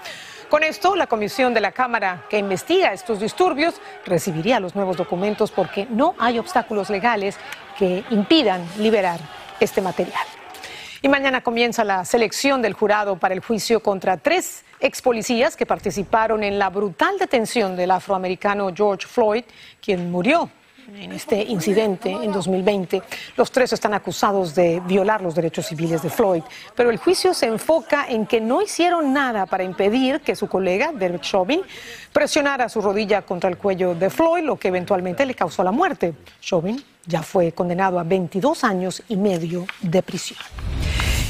Con 0.49 0.63
esto, 0.63 0.95
la 0.95 1.09
comisión 1.09 1.53
de 1.53 1.63
la 1.63 1.73
Cámara 1.73 2.25
que 2.31 2.39
investiga 2.39 2.93
estos 2.93 3.19
disturbios 3.19 3.81
recibiría 4.07 4.61
los 4.61 4.77
nuevos 4.77 4.97
documentos 4.97 5.51
porque 5.51 5.89
no 5.91 6.15
hay 6.17 6.39
obstáculos 6.39 6.91
legales 6.91 7.39
que 7.77 8.05
impidan 8.11 8.65
liberar 8.79 9.19
este 9.59 9.81
material. 9.81 10.40
Y 11.03 11.09
mañana 11.09 11.41
comienza 11.41 11.83
la 11.83 12.05
selección 12.05 12.61
del 12.61 12.75
jurado 12.75 13.17
para 13.17 13.33
el 13.33 13.41
juicio 13.41 13.81
contra 13.81 14.19
tres 14.19 14.65
ex 14.81 15.01
policías 15.01 15.57
que 15.57 15.65
participaron 15.65 16.43
en 16.45 16.59
la 16.59 16.69
brutal 16.69 17.19
detención 17.19 17.75
del 17.75 17.91
afroamericano 17.91 18.71
George 18.75 19.07
Floyd, 19.07 19.45
quien 19.81 20.11
murió 20.11 20.51
en 20.97 21.13
este 21.13 21.43
incidente 21.43 22.11
en 22.11 22.33
2020. 22.33 23.03
Los 23.37 23.51
tres 23.51 23.73
están 23.73 23.95
acusados 23.95 24.55
de 24.55 24.81
violar 24.87 25.23
los 25.23 25.35
derechos 25.35 25.67
civiles 25.67 26.03
de 26.03 26.11
Floyd, 26.11 26.43
pero 26.75 26.91
el 26.91 26.99
juicio 26.99 27.35
se 27.35 27.47
enfoca 27.47 28.07
en 28.09 28.27
que 28.27 28.41
no 28.41 28.63
hicieron 28.63 29.13
nada 29.13 29.47
para 29.47 29.65
impedir 29.65 30.21
que 30.21 30.37
su 30.37 30.49
colega, 30.49 30.93
Derek 30.93 31.23
Chauvin, 31.23 31.61
presionara 32.13 32.69
su 32.69 32.81
rodilla 32.81 33.23
contra 33.23 33.51
el 33.51 33.57
cuello 33.57 33.95
de 33.95 34.11
Floyd, 34.11 34.43
lo 34.43 34.57
que 34.57 34.69
eventualmente 34.69 35.25
le 35.27 35.35
causó 35.35 35.63
la 35.63 35.73
muerte. 35.73 36.15
Chauvin 36.41 36.83
ya 37.07 37.23
fue 37.23 37.53
condenado 37.53 37.99
a 37.99 38.05
22 38.05 38.65
años 38.65 39.03
y 39.09 39.17
medio 39.17 39.67
de 39.81 40.03
prisión. 40.03 40.39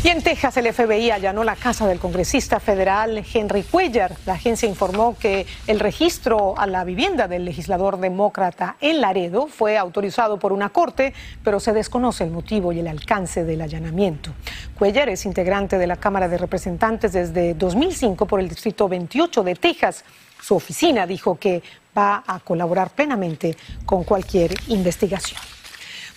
Y 0.03 0.09
en 0.09 0.23
Texas 0.23 0.57
el 0.57 0.73
FBI 0.73 1.11
allanó 1.11 1.45
la 1.45 1.57
casa 1.57 1.87
del 1.87 1.99
congresista 1.99 2.59
federal 2.59 3.23
Henry 3.35 3.63
Cuellar. 3.63 4.17
La 4.25 4.33
agencia 4.33 4.67
informó 4.67 5.15
que 5.19 5.45
el 5.67 5.79
registro 5.79 6.59
a 6.59 6.67
la 6.67 6.85
vivienda 6.85 7.29
del 7.29 7.45
legislador 7.45 7.99
demócrata 7.99 8.77
en 8.81 9.03
Laredo 9.03 9.47
fue 9.47 9.77
autorizado 9.77 10.39
por 10.39 10.55
una 10.55 10.71
corte, 10.71 11.13
pero 11.45 11.61
se 11.61 11.75
desconoce 11.75 12.25
el 12.25 12.31
motivo 12.31 12.73
y 12.73 12.81
el 12.81 12.89
alcance 12.89 13.45
del 13.45 13.61
allanamiento. 13.61 14.31
Cuellar 14.79 15.11
es 15.11 15.27
integrante 15.27 15.77
de 15.77 15.87
la 15.87 15.97
Cámara 15.97 16.29
de 16.29 16.39
Representantes 16.39 17.13
desde 17.13 17.53
2005 17.53 18.25
por 18.25 18.41
el 18.41 18.49
Distrito 18.49 18.89
28 18.89 19.43
de 19.43 19.55
Texas. 19.55 20.05
Su 20.41 20.55
oficina 20.55 21.07
dijo 21.07 21.39
que 21.39 21.63
va 21.97 22.25
a 22.27 22.41
colaborar 22.41 22.89
plenamente 22.89 23.55
con 23.85 24.05
cualquier 24.05 24.55
investigación. 24.69 25.60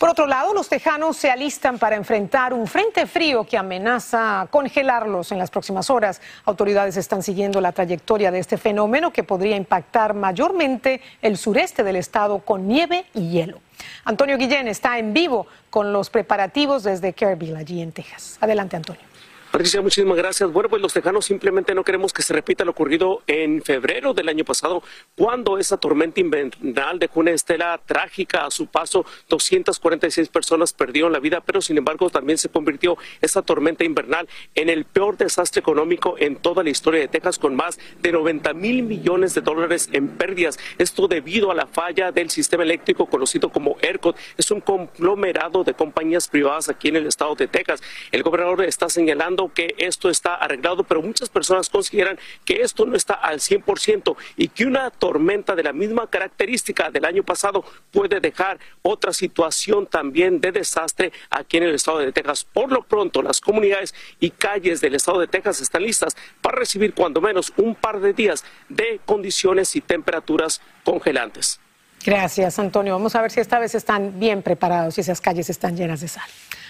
Por 0.03 0.10
otro 0.10 0.27
lado, 0.27 0.53
los 0.53 0.67
tejanos 0.67 1.15
se 1.15 1.31
alistan 1.31 1.79
para 1.79 1.95
enfrentar 1.95 2.53
un 2.53 2.67
frente 2.67 3.07
frío 3.07 3.45
que 3.45 3.57
amenaza 3.57 4.45
congelarlos 4.51 5.31
en 5.31 5.38
las 5.38 5.50
próximas 5.50 5.89
horas. 5.89 6.19
Autoridades 6.43 6.98
están 6.98 7.24
siguiendo 7.24 7.62
la 7.62 7.72
trayectoria 7.72 8.29
de 8.29 8.39
este 8.39 8.57
fenómeno 8.57 9.13
que 9.13 9.24
podría 9.24 9.55
impactar 9.55 10.13
mayormente 10.13 11.00
el 11.22 11.38
sureste 11.38 11.86
del 11.86 11.95
estado 11.95 12.39
con 12.39 12.67
nieve 12.67 13.05
y 13.13 13.29
hielo. 13.29 13.62
Antonio 14.03 14.38
Guillén 14.38 14.67
está 14.67 14.98
en 14.98 15.13
vivo 15.13 15.48
con 15.69 15.93
los 15.93 16.10
preparativos 16.10 16.83
desde 16.83 17.13
Kerrville, 17.13 17.55
allí 17.55 17.81
en 17.81 17.93
Texas. 17.93 18.38
Adelante, 18.41 18.75
Antonio. 18.75 19.12
Patricia, 19.53 19.83
muchísimas 19.83 20.17
gracias. 20.17 20.51
Bueno, 20.51 20.67
pues 20.67 20.81
los 20.81 20.93
tejanos 20.93 21.25
simplemente 21.25 21.75
no 21.75 21.83
queremos 21.83 22.12
que 22.12 22.24
se 22.24 22.33
repita 22.33 22.65
lo 22.65 22.72
ocurrido 22.72 23.22
en 23.27 23.62
febrero 23.62 24.15
del 24.15 24.27
año 24.27 24.43
pasado, 24.43 24.81
cuando 25.15 25.60
esa 25.60 25.77
tormenta 25.77 26.19
invernal 26.19 26.98
dejó 26.98 27.19
una 27.19 27.29
estela 27.29 27.79
trágica 27.86 28.48
a 28.48 28.50
su 28.50 28.65
paso. 28.65 29.05
246 29.29 30.29
personas 30.29 30.74
perdieron 30.74 31.12
la 31.12 31.19
vida, 31.19 31.39
pero 31.39 31.62
sin 31.62 31.77
embargo 31.77 32.10
también 32.10 32.39
se 32.39 32.50
convirtió 32.50 32.98
esa 33.22 33.43
tormenta 33.43 33.83
invernal 33.83 34.27
en 34.55 34.69
el 34.69 34.86
peor 34.86 35.17
desastre 35.17 35.60
económico 35.60 36.15
en 36.17 36.38
toda 36.38 36.63
la 36.63 36.72
historia 36.72 37.01
de 37.01 37.07
Texas, 37.07 37.38
con 37.38 37.55
más 37.55 37.77
de 38.01 38.12
90 38.12 38.55
mil 38.55 38.81
millones 38.81 39.36
de 39.36 39.41
dólares 39.41 39.88
en 39.91 40.07
pérdidas. 40.07 40.57
Esto 40.79 41.07
debido 41.07 41.51
a 41.51 41.53
la 41.53 41.67
falla 41.67 42.12
del 42.12 42.31
sistema 42.31 42.63
eléctrico 42.63 43.05
conocido 43.05 43.51
como 43.51 43.77
ERCOT. 43.83 44.17
Es 44.36 44.50
un 44.50 44.62
conglomerado 44.62 45.63
de 45.63 45.75
compañías 45.75 46.27
privadas 46.27 46.69
aquí 46.69 46.88
en 46.88 46.95
el 46.95 47.05
estado 47.05 47.36
de 47.36 47.48
Texas. 47.48 47.83
El 48.12 48.24
gobernador 48.24 48.63
está 48.63 48.89
señalando 48.89 49.42
que 49.51 49.73
esto 49.77 50.09
está 50.09 50.35
arreglado, 50.35 50.83
pero 50.83 51.01
muchas 51.01 51.29
personas 51.29 51.69
consideran 51.69 52.19
que 52.45 52.62
esto 52.62 52.85
no 52.85 52.95
está 52.95 53.15
al 53.15 53.39
100% 53.39 54.15
y 54.38 54.47
que 54.50 54.65
una 54.65 54.91
tormenta 54.91 55.55
de 55.55 55.63
la 55.63 55.73
misma 55.73 56.09
característica 56.09 56.91
del 56.91 57.05
año 57.05 57.23
pasado 57.23 57.65
puede 57.91 58.19
dejar 58.19 58.59
otra 58.81 59.13
situación 59.13 59.88
también 59.88 60.39
de 60.39 60.51
desastre 60.51 61.12
aquí 61.29 61.57
en 61.57 61.63
el 61.63 61.75
estado 61.75 62.00
de 62.00 62.12
Texas. 62.12 62.45
Por 62.45 62.71
lo 62.71 62.83
pronto, 62.83 63.21
las 63.21 63.41
comunidades 63.41 63.93
y 64.19 64.29
calles 64.29 64.81
del 64.81 64.95
estado 64.95 65.19
de 65.19 65.27
Texas 65.27 65.62
están 65.62 65.83
listas 65.83 66.15
para 66.41 66.57
recibir 66.57 66.93
cuando 66.93 67.21
menos 67.21 67.51
un 67.57 67.75
par 67.75 68.00
de 68.00 68.13
días 68.13 68.43
de 68.69 69.00
condiciones 69.05 69.75
y 69.75 69.81
temperaturas 69.81 70.62
congelantes. 70.83 71.59
Gracias, 72.05 72.59
Antonio. 72.59 72.93
Vamos 72.93 73.15
a 73.15 73.21
ver 73.21 73.31
si 73.31 73.39
esta 73.39 73.59
vez 73.59 73.75
están 73.75 74.19
bien 74.19 74.41
preparados 74.41 74.97
y 74.97 75.01
esas 75.01 75.21
calles 75.21 75.50
están 75.50 75.77
llenas 75.77 76.01
de 76.01 76.09
sal. 76.09 76.27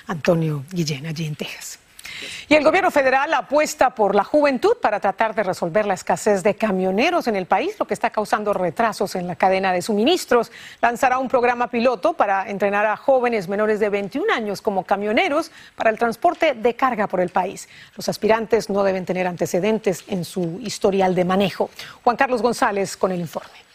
Antonio 0.07 0.63
Guillén, 0.71 1.05
allí 1.07 1.25
en 1.25 1.35
Texas. 1.35 1.79
Y 2.47 2.55
el 2.55 2.63
gobierno 2.63 2.91
federal 2.91 3.33
apuesta 3.33 3.91
por 3.91 4.15
la 4.15 4.23
juventud 4.23 4.77
para 4.81 4.99
tratar 4.99 5.35
de 5.35 5.43
resolver 5.43 5.85
la 5.85 5.93
escasez 5.93 6.43
de 6.43 6.55
camioneros 6.55 7.27
en 7.27 7.35
el 7.35 7.45
país, 7.45 7.75
lo 7.79 7.85
que 7.85 7.93
está 7.93 8.09
causando 8.09 8.53
retrasos 8.53 9.15
en 9.15 9.27
la 9.27 9.35
cadena 9.35 9.73
de 9.73 9.81
suministros. 9.81 10.51
Lanzará 10.81 11.17
un 11.17 11.27
programa 11.27 11.67
piloto 11.67 12.13
para 12.13 12.49
entrenar 12.49 12.85
a 12.85 12.97
jóvenes 12.97 13.47
menores 13.47 13.79
de 13.79 13.89
21 13.89 14.33
años 14.33 14.61
como 14.61 14.83
camioneros 14.83 15.51
para 15.75 15.89
el 15.89 15.97
transporte 15.97 16.53
de 16.53 16.75
carga 16.75 17.07
por 17.07 17.19
el 17.19 17.29
país. 17.29 17.67
Los 17.95 18.09
aspirantes 18.09 18.69
no 18.69 18.83
deben 18.83 19.05
tener 19.05 19.27
antecedentes 19.27 20.03
en 20.07 20.25
su 20.25 20.59
historial 20.61 21.15
de 21.15 21.25
manejo. 21.25 21.69
Juan 22.03 22.17
Carlos 22.17 22.41
González 22.41 22.97
con 22.97 23.11
el 23.11 23.19
informe. 23.19 23.72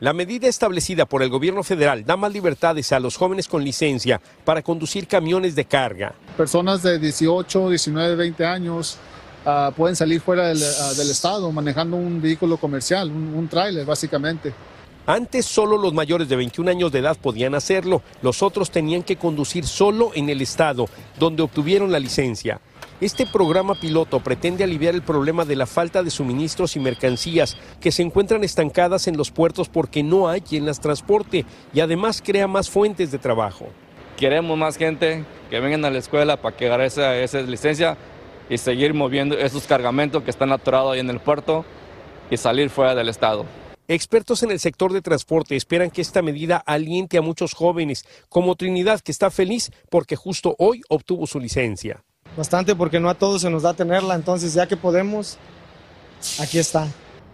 La 0.00 0.12
medida 0.12 0.46
establecida 0.46 1.06
por 1.06 1.24
el 1.24 1.28
gobierno 1.28 1.64
federal 1.64 2.04
da 2.04 2.16
más 2.16 2.32
libertades 2.32 2.92
a 2.92 3.00
los 3.00 3.16
jóvenes 3.16 3.48
con 3.48 3.64
licencia 3.64 4.20
para 4.44 4.62
conducir 4.62 5.08
camiones 5.08 5.56
de 5.56 5.64
carga. 5.64 6.14
Personas 6.36 6.84
de 6.84 7.00
18, 7.00 7.68
19, 7.70 8.14
20 8.14 8.46
años 8.46 8.96
uh, 9.44 9.72
pueden 9.72 9.96
salir 9.96 10.20
fuera 10.20 10.46
del, 10.46 10.58
uh, 10.58 10.94
del, 10.94 11.10
estado 11.10 11.50
manejando 11.50 11.96
un 11.96 12.22
vehículo 12.22 12.58
comercial, 12.58 13.10
un, 13.10 13.34
un 13.34 13.48
tráiler 13.48 13.84
básicamente. 13.84 14.54
Antes 15.04 15.46
solo 15.46 15.76
los 15.76 15.92
mayores 15.92 16.28
de 16.28 16.36
21 16.36 16.70
años 16.70 16.92
de 16.92 17.00
edad 17.00 17.16
podían 17.16 17.56
hacerlo, 17.56 18.02
los 18.22 18.40
otros 18.44 18.70
tenían 18.70 19.02
que 19.02 19.16
conducir 19.16 19.66
solo 19.66 20.12
en 20.14 20.28
el 20.28 20.40
estado 20.42 20.88
donde 21.18 21.42
obtuvieron 21.42 21.90
la 21.90 21.98
licencia. 21.98 22.60
Este 23.00 23.26
programa 23.26 23.76
piloto 23.76 24.18
pretende 24.18 24.64
aliviar 24.64 24.92
el 24.92 25.02
problema 25.02 25.44
de 25.44 25.54
la 25.54 25.66
falta 25.66 26.02
de 26.02 26.10
suministros 26.10 26.74
y 26.74 26.80
mercancías 26.80 27.56
que 27.80 27.92
se 27.92 28.02
encuentran 28.02 28.42
estancadas 28.42 29.06
en 29.06 29.16
los 29.16 29.30
puertos 29.30 29.68
porque 29.68 30.02
no 30.02 30.28
hay 30.28 30.40
quien 30.40 30.66
las 30.66 30.80
transporte 30.80 31.46
y 31.72 31.78
además 31.78 32.20
crea 32.20 32.48
más 32.48 32.68
fuentes 32.68 33.12
de 33.12 33.18
trabajo. 33.18 33.68
Queremos 34.16 34.58
más 34.58 34.76
gente 34.76 35.24
que 35.48 35.60
vengan 35.60 35.84
a 35.84 35.90
la 35.90 35.98
escuela 35.98 36.38
para 36.38 36.56
que 36.56 36.66
agarre 36.66 36.86
esa, 36.86 37.16
esa 37.16 37.40
licencia 37.42 37.96
y 38.50 38.58
seguir 38.58 38.94
moviendo 38.94 39.38
esos 39.38 39.68
cargamentos 39.68 40.24
que 40.24 40.30
están 40.30 40.50
atorados 40.50 40.94
ahí 40.94 40.98
en 40.98 41.10
el 41.10 41.20
puerto 41.20 41.64
y 42.32 42.36
salir 42.36 42.68
fuera 42.68 42.96
del 42.96 43.08
estado. 43.08 43.46
Expertos 43.86 44.42
en 44.42 44.50
el 44.50 44.58
sector 44.58 44.92
de 44.92 45.02
transporte 45.02 45.54
esperan 45.54 45.92
que 45.92 46.02
esta 46.02 46.20
medida 46.20 46.56
aliente 46.56 47.16
a 47.16 47.22
muchos 47.22 47.54
jóvenes, 47.54 48.04
como 48.28 48.56
Trinidad, 48.56 48.98
que 48.98 49.12
está 49.12 49.30
feliz 49.30 49.70
porque 49.88 50.16
justo 50.16 50.56
hoy 50.58 50.82
obtuvo 50.88 51.28
su 51.28 51.38
licencia. 51.38 52.02
Bastante 52.38 52.76
porque 52.76 53.00
no 53.00 53.10
a 53.10 53.14
todos 53.14 53.42
se 53.42 53.50
nos 53.50 53.64
da 53.64 53.74
tenerla, 53.74 54.14
entonces 54.14 54.54
ya 54.54 54.68
que 54.68 54.76
podemos, 54.76 55.38
aquí 56.38 56.60
está. 56.60 56.86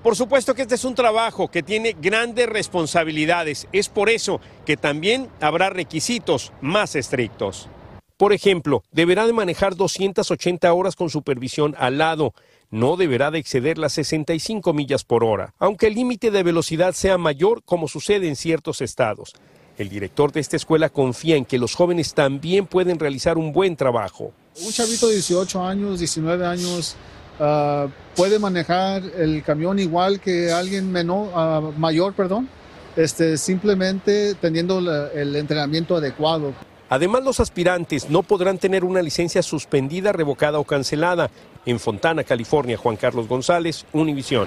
Por 0.03 0.17
supuesto 0.17 0.55
que 0.55 0.63
este 0.63 0.77
es 0.77 0.85
un 0.87 0.95
trabajo 0.95 1.49
que 1.49 1.63
tiene 1.63 1.95
grandes 2.01 2.49
responsabilidades. 2.49 3.69
Es 3.71 3.91
por 3.91 4.09
eso 4.09 4.41
que 4.65 4.79
también 4.79 5.29
habrá 5.43 5.69
requisitos 5.69 6.55
más 6.63 6.97
estrictos. 6.97 7.69
Por 8.17 8.33
ejemplo, 8.33 8.83
deberá 8.93 9.27
de 9.27 9.35
manejar 9.35 9.77
280 9.77 10.73
horas 10.73 10.97
con 10.97 11.11
supervisión 11.11 11.75
al 11.79 11.99
lado. 11.99 12.33
No 12.71 12.97
deberá 12.97 13.31
de 13.31 13.41
exceder 13.41 13.77
las 13.77 13.93
65 13.93 14.73
millas 14.73 15.05
por 15.05 15.23
hora, 15.23 15.53
aunque 15.59 15.89
el 15.89 15.97
límite 15.97 16.31
de 16.31 16.43
velocidad 16.43 16.95
sea 16.95 17.19
mayor 17.19 17.63
como 17.63 17.89
sucede 17.89 18.27
en 18.27 18.37
ciertos 18.37 18.81
estados. 18.81 19.35
El 19.77 19.91
director 19.91 20.33
de 20.33 20.41
esta 20.41 20.57
escuela 20.57 20.89
confía 20.89 21.37
en 21.37 21.45
que 21.45 21.59
los 21.59 21.75
jóvenes 21.75 22.15
también 22.15 22.67
pueden 22.67 22.99
realizar 22.99 23.37
un 23.37 23.53
buen 23.53 23.77
trabajo. 23.77 24.33
Un 24.63 24.71
chavito 24.71 25.09
de 25.09 25.15
18 25.15 25.67
años, 25.67 25.99
19 25.99 26.47
años, 26.47 26.95
uh, 27.41 27.89
puede 28.15 28.39
manejar 28.39 29.03
el 29.17 29.43
camión 29.43 29.81
igual 29.81 30.21
que 30.21 30.53
alguien 30.53 30.93
menor, 30.93 31.29
uh, 31.35 31.73
mayor, 31.77 32.13
perdón, 32.13 32.49
este, 32.95 33.37
simplemente 33.37 34.37
teniendo 34.37 34.79
el 35.13 35.35
entrenamiento 35.35 35.97
adecuado. 35.97 36.53
Además, 36.89 37.25
los 37.25 37.41
aspirantes 37.41 38.09
no 38.09 38.23
podrán 38.23 38.59
tener 38.59 38.85
una 38.85 39.03
licencia 39.03 39.43
suspendida, 39.43 40.13
revocada 40.13 40.61
o 40.61 40.65
cancelada. 40.65 41.31
En 41.67 41.81
Fontana, 41.81 42.23
California, 42.23 42.77
Juan 42.77 42.97
Carlos 42.97 43.27
González, 43.27 43.85
Univisión. 43.93 44.47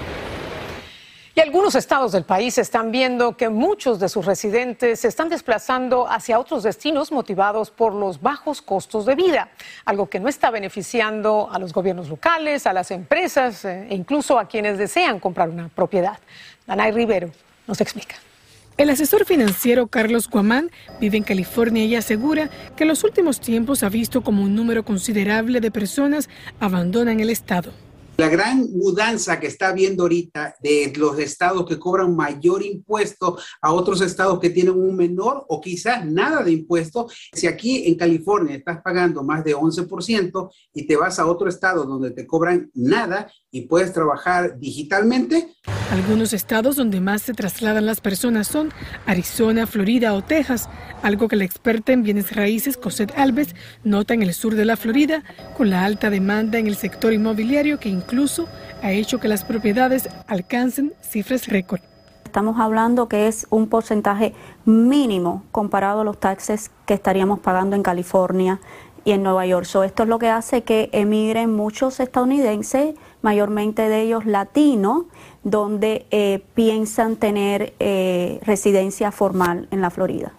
Y 1.37 1.39
algunos 1.39 1.75
estados 1.75 2.13
del 2.13 2.23
país 2.23 2.57
están 2.57 2.91
viendo 2.91 3.37
que 3.37 3.47
muchos 3.47 3.99
de 3.99 4.09
sus 4.09 4.25
residentes 4.25 5.01
se 5.01 5.07
están 5.07 5.29
desplazando 5.29 6.09
hacia 6.09 6.39
otros 6.39 6.63
destinos 6.63 7.11
motivados 7.11 7.69
por 7.69 7.93
los 7.93 8.19
bajos 8.19 8.59
costos 8.59 9.05
de 9.05 9.13
vida, 9.13 9.51
algo 9.85 10.09
que 10.09 10.19
no 10.19 10.29
está 10.29 10.49
beneficiando 10.49 11.47
a 11.51 11.59
los 11.59 11.73
gobiernos 11.73 12.09
locales, 12.09 12.65
a 12.65 12.73
las 12.73 12.89
empresas 12.89 13.65
e 13.65 13.87
incluso 13.91 14.39
a 14.39 14.47
quienes 14.47 14.79
desean 14.79 15.19
comprar 15.19 15.49
una 15.49 15.69
propiedad. 15.69 16.17
Danay 16.65 16.91
Rivero 16.91 17.29
nos 17.67 17.81
explica. 17.81 18.15
El 18.75 18.89
asesor 18.89 19.23
financiero 19.23 19.85
Carlos 19.85 20.27
Guamán 20.27 20.71
vive 20.99 21.17
en 21.17 21.23
California 21.23 21.85
y 21.85 21.95
asegura 21.95 22.49
que 22.75 22.83
en 22.83 22.87
los 22.87 23.03
últimos 23.03 23.39
tiempos 23.39 23.83
ha 23.83 23.89
visto 23.89 24.23
como 24.23 24.41
un 24.41 24.55
número 24.55 24.83
considerable 24.83 25.61
de 25.61 25.69
personas 25.69 26.29
abandonan 26.59 27.19
el 27.19 27.29
estado. 27.29 27.73
La 28.17 28.29
gran 28.29 28.71
mudanza 28.71 29.39
que 29.39 29.45
está 29.45 29.71
viendo 29.73 30.01
ahorita 30.03 30.55
de 30.59 30.91
los 30.97 31.19
estados 31.19 31.67
que 31.67 31.77
cobran 31.77 32.15
mayor 32.15 32.65
impuesto 32.65 33.37
a 33.61 33.71
otros 33.71 34.01
estados 34.01 34.39
que 34.39 34.49
tienen 34.49 34.73
un 34.73 34.95
menor 34.95 35.45
o 35.47 35.61
quizás 35.61 36.03
nada 36.03 36.41
de 36.41 36.51
impuesto. 36.51 37.07
Si 37.31 37.45
aquí 37.45 37.87
en 37.87 37.93
California 37.93 38.55
estás 38.55 38.81
pagando 38.81 39.23
más 39.23 39.43
de 39.43 39.55
11% 39.55 40.49
y 40.73 40.87
te 40.87 40.95
vas 40.95 41.19
a 41.19 41.27
otro 41.27 41.47
estado 41.47 41.85
donde 41.85 42.09
te 42.09 42.25
cobran 42.25 42.71
nada 42.73 43.31
y 43.51 43.61
puedes 43.61 43.93
trabajar 43.93 44.59
digitalmente. 44.59 45.53
Algunos 45.91 46.33
estados 46.33 46.75
donde 46.75 46.99
más 46.99 47.21
se 47.21 47.33
trasladan 47.33 47.85
las 47.85 48.01
personas 48.01 48.47
son 48.47 48.73
Arizona, 49.05 49.65
Florida 49.65 50.13
o 50.13 50.21
Texas, 50.21 50.69
algo 51.01 51.27
que 51.27 51.37
la 51.37 51.45
experta 51.45 51.93
en 51.93 52.03
bienes 52.03 52.35
raíces 52.35 52.75
Cosette 52.75 53.17
Alves 53.17 53.55
nota 53.83 54.13
en 54.13 54.21
el 54.21 54.33
sur 54.33 54.55
de 54.55 54.65
la 54.65 54.75
Florida, 54.75 55.23
con 55.55 55.69
la 55.69 55.85
alta 55.85 56.09
demanda 56.09 56.57
en 56.57 56.67
el 56.67 56.75
sector 56.75 57.13
inmobiliario 57.13 57.79
que 57.79 57.89
incluso 57.89 58.47
ha 58.81 58.91
hecho 58.91 59.19
que 59.19 59.27
las 59.27 59.45
propiedades 59.45 60.09
alcancen 60.27 60.93
cifras 61.01 61.47
récord. 61.47 61.81
Estamos 62.25 62.59
hablando 62.59 63.07
que 63.07 63.27
es 63.27 63.47
un 63.49 63.69
porcentaje 63.69 64.33
mínimo 64.65 65.45
comparado 65.53 66.01
a 66.01 66.03
los 66.03 66.19
taxes 66.19 66.71
que 66.85 66.93
estaríamos 66.93 67.39
pagando 67.39 67.77
en 67.77 67.83
California 67.83 68.59
y 69.05 69.13
en 69.13 69.23
Nueva 69.23 69.45
York. 69.45 69.65
So, 69.65 69.85
esto 69.85 70.03
es 70.03 70.09
lo 70.09 70.19
que 70.19 70.27
hace 70.27 70.63
que 70.63 70.89
emigren 70.91 71.55
muchos 71.55 72.01
estadounidenses, 72.01 72.95
mayormente 73.21 73.89
de 73.89 74.01
ellos 74.01 74.25
latinos, 74.25 75.05
donde 75.43 76.05
eh, 76.11 76.43
piensan 76.55 77.15
tener 77.15 77.73
eh, 77.79 78.39
residencia 78.43 79.11
formal 79.11 79.67
en 79.71 79.81
la 79.81 79.89
Florida. 79.89 80.33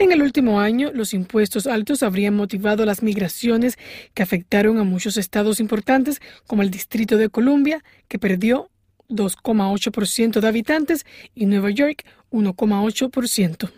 En 0.00 0.12
el 0.12 0.22
último 0.22 0.60
año, 0.60 0.92
los 0.94 1.12
impuestos 1.12 1.66
altos 1.66 2.04
habrían 2.04 2.36
motivado 2.36 2.84
las 2.84 3.02
migraciones 3.02 3.76
que 4.14 4.22
afectaron 4.22 4.78
a 4.78 4.84
muchos 4.84 5.16
estados 5.16 5.58
importantes, 5.58 6.20
como 6.46 6.62
el 6.62 6.70
Distrito 6.70 7.16
de 7.16 7.28
Columbia, 7.28 7.82
que 8.06 8.20
perdió 8.20 8.70
2,8% 9.08 10.40
de 10.40 10.46
habitantes, 10.46 11.04
y 11.34 11.46
Nueva 11.46 11.70
York 11.70 12.04
1,8%. 12.30 13.70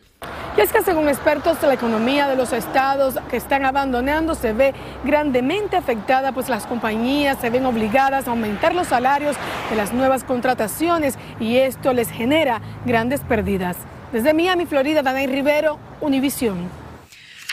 Y 0.57 0.61
es 0.61 0.73
que 0.73 0.83
según 0.83 1.09
expertos, 1.09 1.63
la 1.63 1.75
economía 1.75 2.29
de 2.29 2.37
los 2.37 2.53
estados 2.53 3.15
que 3.31 3.37
están 3.37 3.65
abandonando 3.65 4.35
se 4.35 4.53
ve 4.53 4.75
grandemente 5.05 5.77
afectada, 5.77 6.33
pues 6.33 6.49
las 6.49 6.67
compañías 6.67 7.39
se 7.41 7.51
ven 7.51 7.67
obligadas 7.67 8.27
a 8.27 8.31
aumentar 8.31 8.75
los 8.75 8.89
salarios 8.89 9.37
de 9.71 9.77
las 9.77 9.93
nuevas 9.93 10.25
contrataciones 10.25 11.17
y 11.39 11.57
esto 11.57 11.93
les 11.93 12.11
genera 12.11 12.61
grandes 12.85 13.21
pérdidas. 13.21 13.77
Desde 14.13 14.35
Miami, 14.35 14.67
Florida, 14.67 15.03
Danay 15.03 15.29
Rivero, 15.29 15.79
Univisión. 16.01 16.69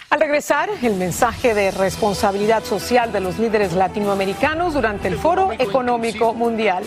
Al 0.10 0.20
regresar, 0.22 0.70
el 0.82 0.96
mensaje 0.96 1.54
de 1.54 1.70
responsabilidad 1.70 2.64
social 2.64 3.12
de 3.12 3.20
los 3.20 3.38
líderes 3.40 3.74
latinoamericanos 3.74 4.74
durante 4.74 5.08
el 5.10 5.18
Foro 5.18 5.52
Económico 5.52 6.34
Mundial. 6.34 6.84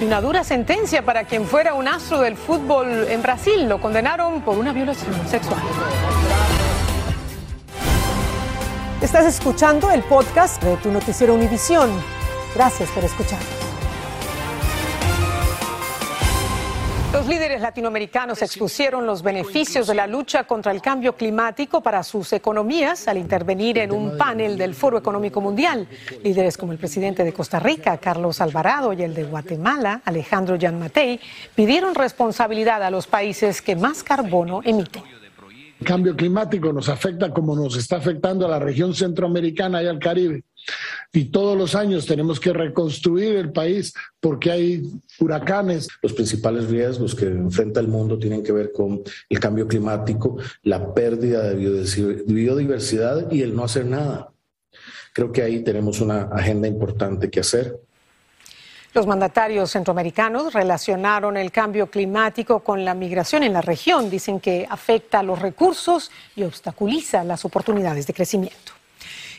Y 0.00 0.04
una 0.04 0.20
dura 0.20 0.44
sentencia 0.44 1.02
para 1.04 1.24
quien 1.24 1.46
fuera 1.46 1.74
un 1.74 1.88
astro 1.88 2.20
del 2.20 2.36
fútbol 2.36 3.06
en 3.08 3.22
Brasil. 3.22 3.66
Lo 3.68 3.80
condenaron 3.80 4.42
por 4.42 4.58
una 4.58 4.72
violación 4.72 5.14
sexual. 5.26 5.60
Estás 9.00 9.26
escuchando 9.26 9.90
el 9.90 10.02
podcast 10.02 10.62
de 10.62 10.76
tu 10.76 10.90
noticiero 10.90 11.34
Univisión. 11.34 11.90
Gracias 12.54 12.90
por 12.90 13.04
escuchar. 13.04 13.65
Los 17.26 17.34
líderes 17.34 17.60
latinoamericanos 17.60 18.40
expusieron 18.40 19.04
los 19.04 19.20
beneficios 19.20 19.88
de 19.88 19.96
la 19.96 20.06
lucha 20.06 20.44
contra 20.44 20.70
el 20.70 20.80
cambio 20.80 21.16
climático 21.16 21.80
para 21.80 22.04
sus 22.04 22.32
economías 22.32 23.08
al 23.08 23.18
intervenir 23.18 23.78
en 23.78 23.90
un 23.90 24.16
panel 24.16 24.56
del 24.56 24.76
Foro 24.76 24.96
Económico 24.96 25.40
Mundial. 25.40 25.88
Líderes 26.22 26.56
como 26.56 26.70
el 26.70 26.78
presidente 26.78 27.24
de 27.24 27.32
Costa 27.32 27.58
Rica, 27.58 27.98
Carlos 27.98 28.40
Alvarado, 28.40 28.92
y 28.92 29.02
el 29.02 29.12
de 29.12 29.24
Guatemala, 29.24 30.02
Alejandro 30.04 30.56
Matei, 30.70 31.18
pidieron 31.52 31.96
responsabilidad 31.96 32.80
a 32.84 32.92
los 32.92 33.08
países 33.08 33.60
que 33.60 33.74
más 33.74 34.04
carbono 34.04 34.60
emiten. 34.62 35.02
El 35.80 35.84
cambio 35.84 36.14
climático 36.14 36.72
nos 36.72 36.88
afecta 36.88 37.32
como 37.32 37.56
nos 37.56 37.76
está 37.76 37.96
afectando 37.96 38.46
a 38.46 38.50
la 38.50 38.60
región 38.60 38.94
centroamericana 38.94 39.82
y 39.82 39.88
al 39.88 39.98
Caribe. 39.98 40.44
Y 41.12 41.26
todos 41.26 41.56
los 41.56 41.74
años 41.74 42.06
tenemos 42.06 42.38
que 42.40 42.52
reconstruir 42.52 43.36
el 43.36 43.52
país 43.52 43.94
porque 44.20 44.50
hay 44.50 44.82
huracanes. 45.18 45.88
Los 46.02 46.12
principales 46.12 46.68
riesgos 46.68 47.14
que 47.14 47.26
enfrenta 47.26 47.80
el 47.80 47.88
mundo 47.88 48.18
tienen 48.18 48.42
que 48.42 48.52
ver 48.52 48.72
con 48.72 49.02
el 49.28 49.40
cambio 49.40 49.66
climático, 49.66 50.36
la 50.62 50.92
pérdida 50.92 51.42
de 51.42 51.54
biodiversidad 52.26 53.30
y 53.30 53.42
el 53.42 53.54
no 53.54 53.64
hacer 53.64 53.86
nada. 53.86 54.30
Creo 55.12 55.32
que 55.32 55.42
ahí 55.42 55.64
tenemos 55.64 56.00
una 56.00 56.24
agenda 56.24 56.68
importante 56.68 57.30
que 57.30 57.40
hacer. 57.40 57.80
Los 58.92 59.06
mandatarios 59.06 59.70
centroamericanos 59.70 60.52
relacionaron 60.52 61.36
el 61.36 61.50
cambio 61.50 61.86
climático 61.86 62.60
con 62.60 62.84
la 62.84 62.94
migración 62.94 63.42
en 63.42 63.52
la 63.52 63.60
región. 63.60 64.08
Dicen 64.08 64.40
que 64.40 64.66
afecta 64.68 65.20
a 65.20 65.22
los 65.22 65.38
recursos 65.38 66.10
y 66.34 66.42
obstaculiza 66.44 67.24
las 67.24 67.44
oportunidades 67.44 68.06
de 68.06 68.14
crecimiento. 68.14 68.75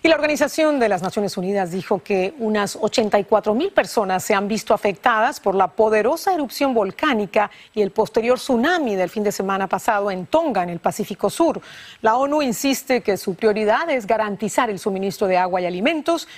Y 0.07 0.09
la 0.09 0.15
Organización 0.15 0.79
de 0.79 0.87
las 0.87 1.01
Naciones 1.01 1.35
Unidas 1.35 1.69
dijo 1.69 2.01
que 2.01 2.33
unas 2.39 2.77
84 2.79 3.53
mil 3.53 3.73
personas 3.73 4.23
se 4.23 4.33
han 4.33 4.47
visto 4.47 4.73
afectadas 4.73 5.41
por 5.41 5.53
la 5.53 5.67
poderosa 5.67 6.33
erupción 6.33 6.73
volcánica 6.73 7.51
y 7.75 7.81
el 7.81 7.91
posterior 7.91 8.37
tsunami 8.37 8.95
del 8.95 9.09
fin 9.09 9.23
de 9.25 9.33
semana 9.33 9.67
pasado 9.67 10.09
en 10.09 10.25
Tonga, 10.27 10.63
en 10.63 10.69
el 10.69 10.79
Pacífico 10.79 11.29
Sur. 11.29 11.59
La 12.01 12.15
ONU 12.15 12.41
insiste 12.41 13.01
que 13.01 13.17
su 13.17 13.35
prioridad 13.35 13.89
es 13.89 14.07
garantizar 14.07 14.69
el 14.69 14.79
suministro 14.79 15.27
de 15.27 15.35
agua 15.35 15.59
y 15.59 15.65
alimentos 15.65 16.29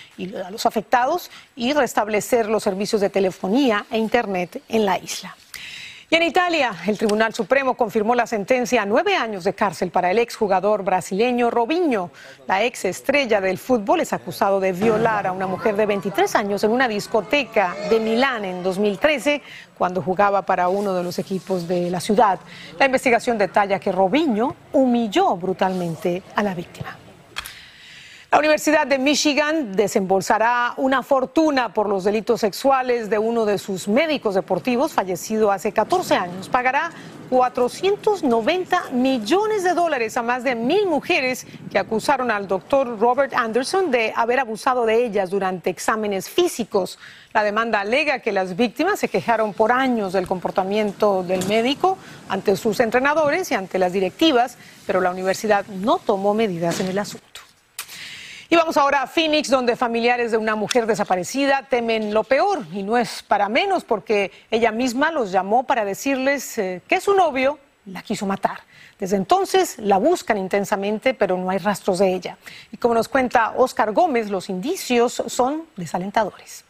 a 0.43 0.49
los 0.49 0.65
afectados 0.65 1.29
y 1.55 1.73
restablecer 1.73 2.49
los 2.49 2.63
servicios 2.63 3.01
de 3.01 3.11
telefonía 3.11 3.85
e 3.91 3.99
Internet 3.99 4.63
en 4.67 4.83
la 4.83 4.97
isla. 4.97 5.35
Y 6.11 6.15
en 6.15 6.23
Italia, 6.23 6.73
el 6.87 6.97
Tribunal 6.97 7.35
Supremo 7.35 7.75
confirmó 7.75 8.15
la 8.15 8.25
sentencia 8.25 8.81
a 8.81 8.85
nueve 8.87 9.15
años 9.15 9.43
de 9.43 9.53
cárcel 9.53 9.91
para 9.91 10.09
el 10.09 10.17
exjugador 10.17 10.83
brasileño 10.83 11.51
Robinho. 11.51 12.09
La 12.47 12.63
ex 12.63 12.85
estrella 12.85 13.39
del 13.39 13.59
fútbol 13.59 13.99
es 13.99 14.11
acusado 14.11 14.59
de 14.59 14.71
violar 14.71 15.27
a 15.27 15.31
una 15.31 15.45
mujer 15.45 15.75
de 15.75 15.85
23 15.85 16.35
años 16.35 16.63
en 16.63 16.71
una 16.71 16.87
discoteca 16.87 17.75
de 17.91 17.99
Milán 17.99 18.43
en 18.43 18.63
2013, 18.63 19.43
cuando 19.77 20.01
jugaba 20.01 20.41
para 20.41 20.67
uno 20.67 20.95
de 20.95 21.03
los 21.03 21.19
equipos 21.19 21.67
de 21.67 21.91
la 21.91 21.99
ciudad. 21.99 22.39
La 22.79 22.87
investigación 22.87 23.37
detalla 23.37 23.79
que 23.79 23.91
Robinho 23.91 24.55
humilló 24.73 25.35
brutalmente 25.35 26.23
a 26.35 26.41
la 26.41 26.55
víctima. 26.55 26.97
La 28.31 28.37
Universidad 28.37 28.85
de 28.85 28.99
Michigan 28.99 29.75
desembolsará 29.75 30.75
una 30.77 31.01
fortuna 31.01 31.73
por 31.73 31.89
los 31.89 32.03
delitos 32.03 32.41
sexuales 32.41 33.09
de 33.09 33.17
uno 33.17 33.43
de 33.43 33.57
sus 33.57 33.87
médicos 33.87 34.35
deportivos 34.35 34.93
fallecido 34.93 35.51
hace 35.51 35.71
14 35.71 36.13
años. 36.13 36.47
Pagará 36.47 36.91
490 37.31 38.91
millones 38.91 39.63
de 39.63 39.73
dólares 39.73 40.15
a 40.15 40.21
más 40.21 40.43
de 40.43 40.53
mil 40.53 40.85
mujeres 40.85 41.47
que 41.71 41.79
acusaron 41.79 42.29
al 42.29 42.47
doctor 42.47 42.99
Robert 42.99 43.33
Anderson 43.33 43.89
de 43.89 44.13
haber 44.15 44.39
abusado 44.39 44.85
de 44.85 45.05
ellas 45.05 45.31
durante 45.31 45.71
exámenes 45.71 46.29
físicos. 46.29 46.99
La 47.33 47.43
demanda 47.43 47.79
alega 47.79 48.19
que 48.19 48.31
las 48.31 48.55
víctimas 48.55 48.99
se 48.99 49.07
quejaron 49.07 49.53
por 49.53 49.71
años 49.71 50.13
del 50.13 50.27
comportamiento 50.27 51.23
del 51.23 51.47
médico 51.47 51.97
ante 52.29 52.55
sus 52.57 52.79
entrenadores 52.79 53.49
y 53.49 53.55
ante 53.55 53.79
las 53.79 53.91
directivas, 53.91 54.59
pero 54.85 55.01
la 55.01 55.09
universidad 55.09 55.65
no 55.65 55.97
tomó 55.97 56.35
medidas 56.35 56.79
en 56.79 56.89
el 56.89 56.99
asunto. 56.99 57.28
Y 58.51 58.55
vamos 58.55 58.77
ahora 58.77 59.03
a 59.03 59.07
Phoenix, 59.07 59.47
donde 59.47 59.75
familiares 59.75 60.31
de 60.31 60.37
una 60.37 60.55
mujer 60.55 60.87
desaparecida 60.87 61.67
temen 61.69 62.15
lo 62.15 62.23
peor. 62.23 62.65
Y 62.73 62.81
no 62.81 62.97
es 62.97 63.21
para 63.21 63.47
menos 63.47 63.83
porque 63.83 64.31
ella 64.49 64.71
misma 64.71 65.11
los 65.11 65.31
llamó 65.31 65.65
para 65.65 65.85
decirles 65.85 66.57
eh, 66.57 66.81
que 66.87 66.99
su 66.99 67.13
novio 67.13 67.59
la 67.85 68.01
quiso 68.01 68.25
matar. 68.25 68.61
Desde 68.97 69.17
entonces 69.17 69.77
la 69.77 69.97
buscan 69.97 70.39
intensamente, 70.39 71.13
pero 71.13 71.37
no 71.37 71.51
hay 71.51 71.59
rastros 71.59 71.99
de 71.99 72.11
ella. 72.11 72.39
Y 72.71 72.77
como 72.77 72.95
nos 72.95 73.07
cuenta 73.07 73.53
Oscar 73.55 73.91
Gómez, 73.91 74.31
los 74.31 74.49
indicios 74.49 75.21
son 75.27 75.65
desalentadores. 75.75 76.65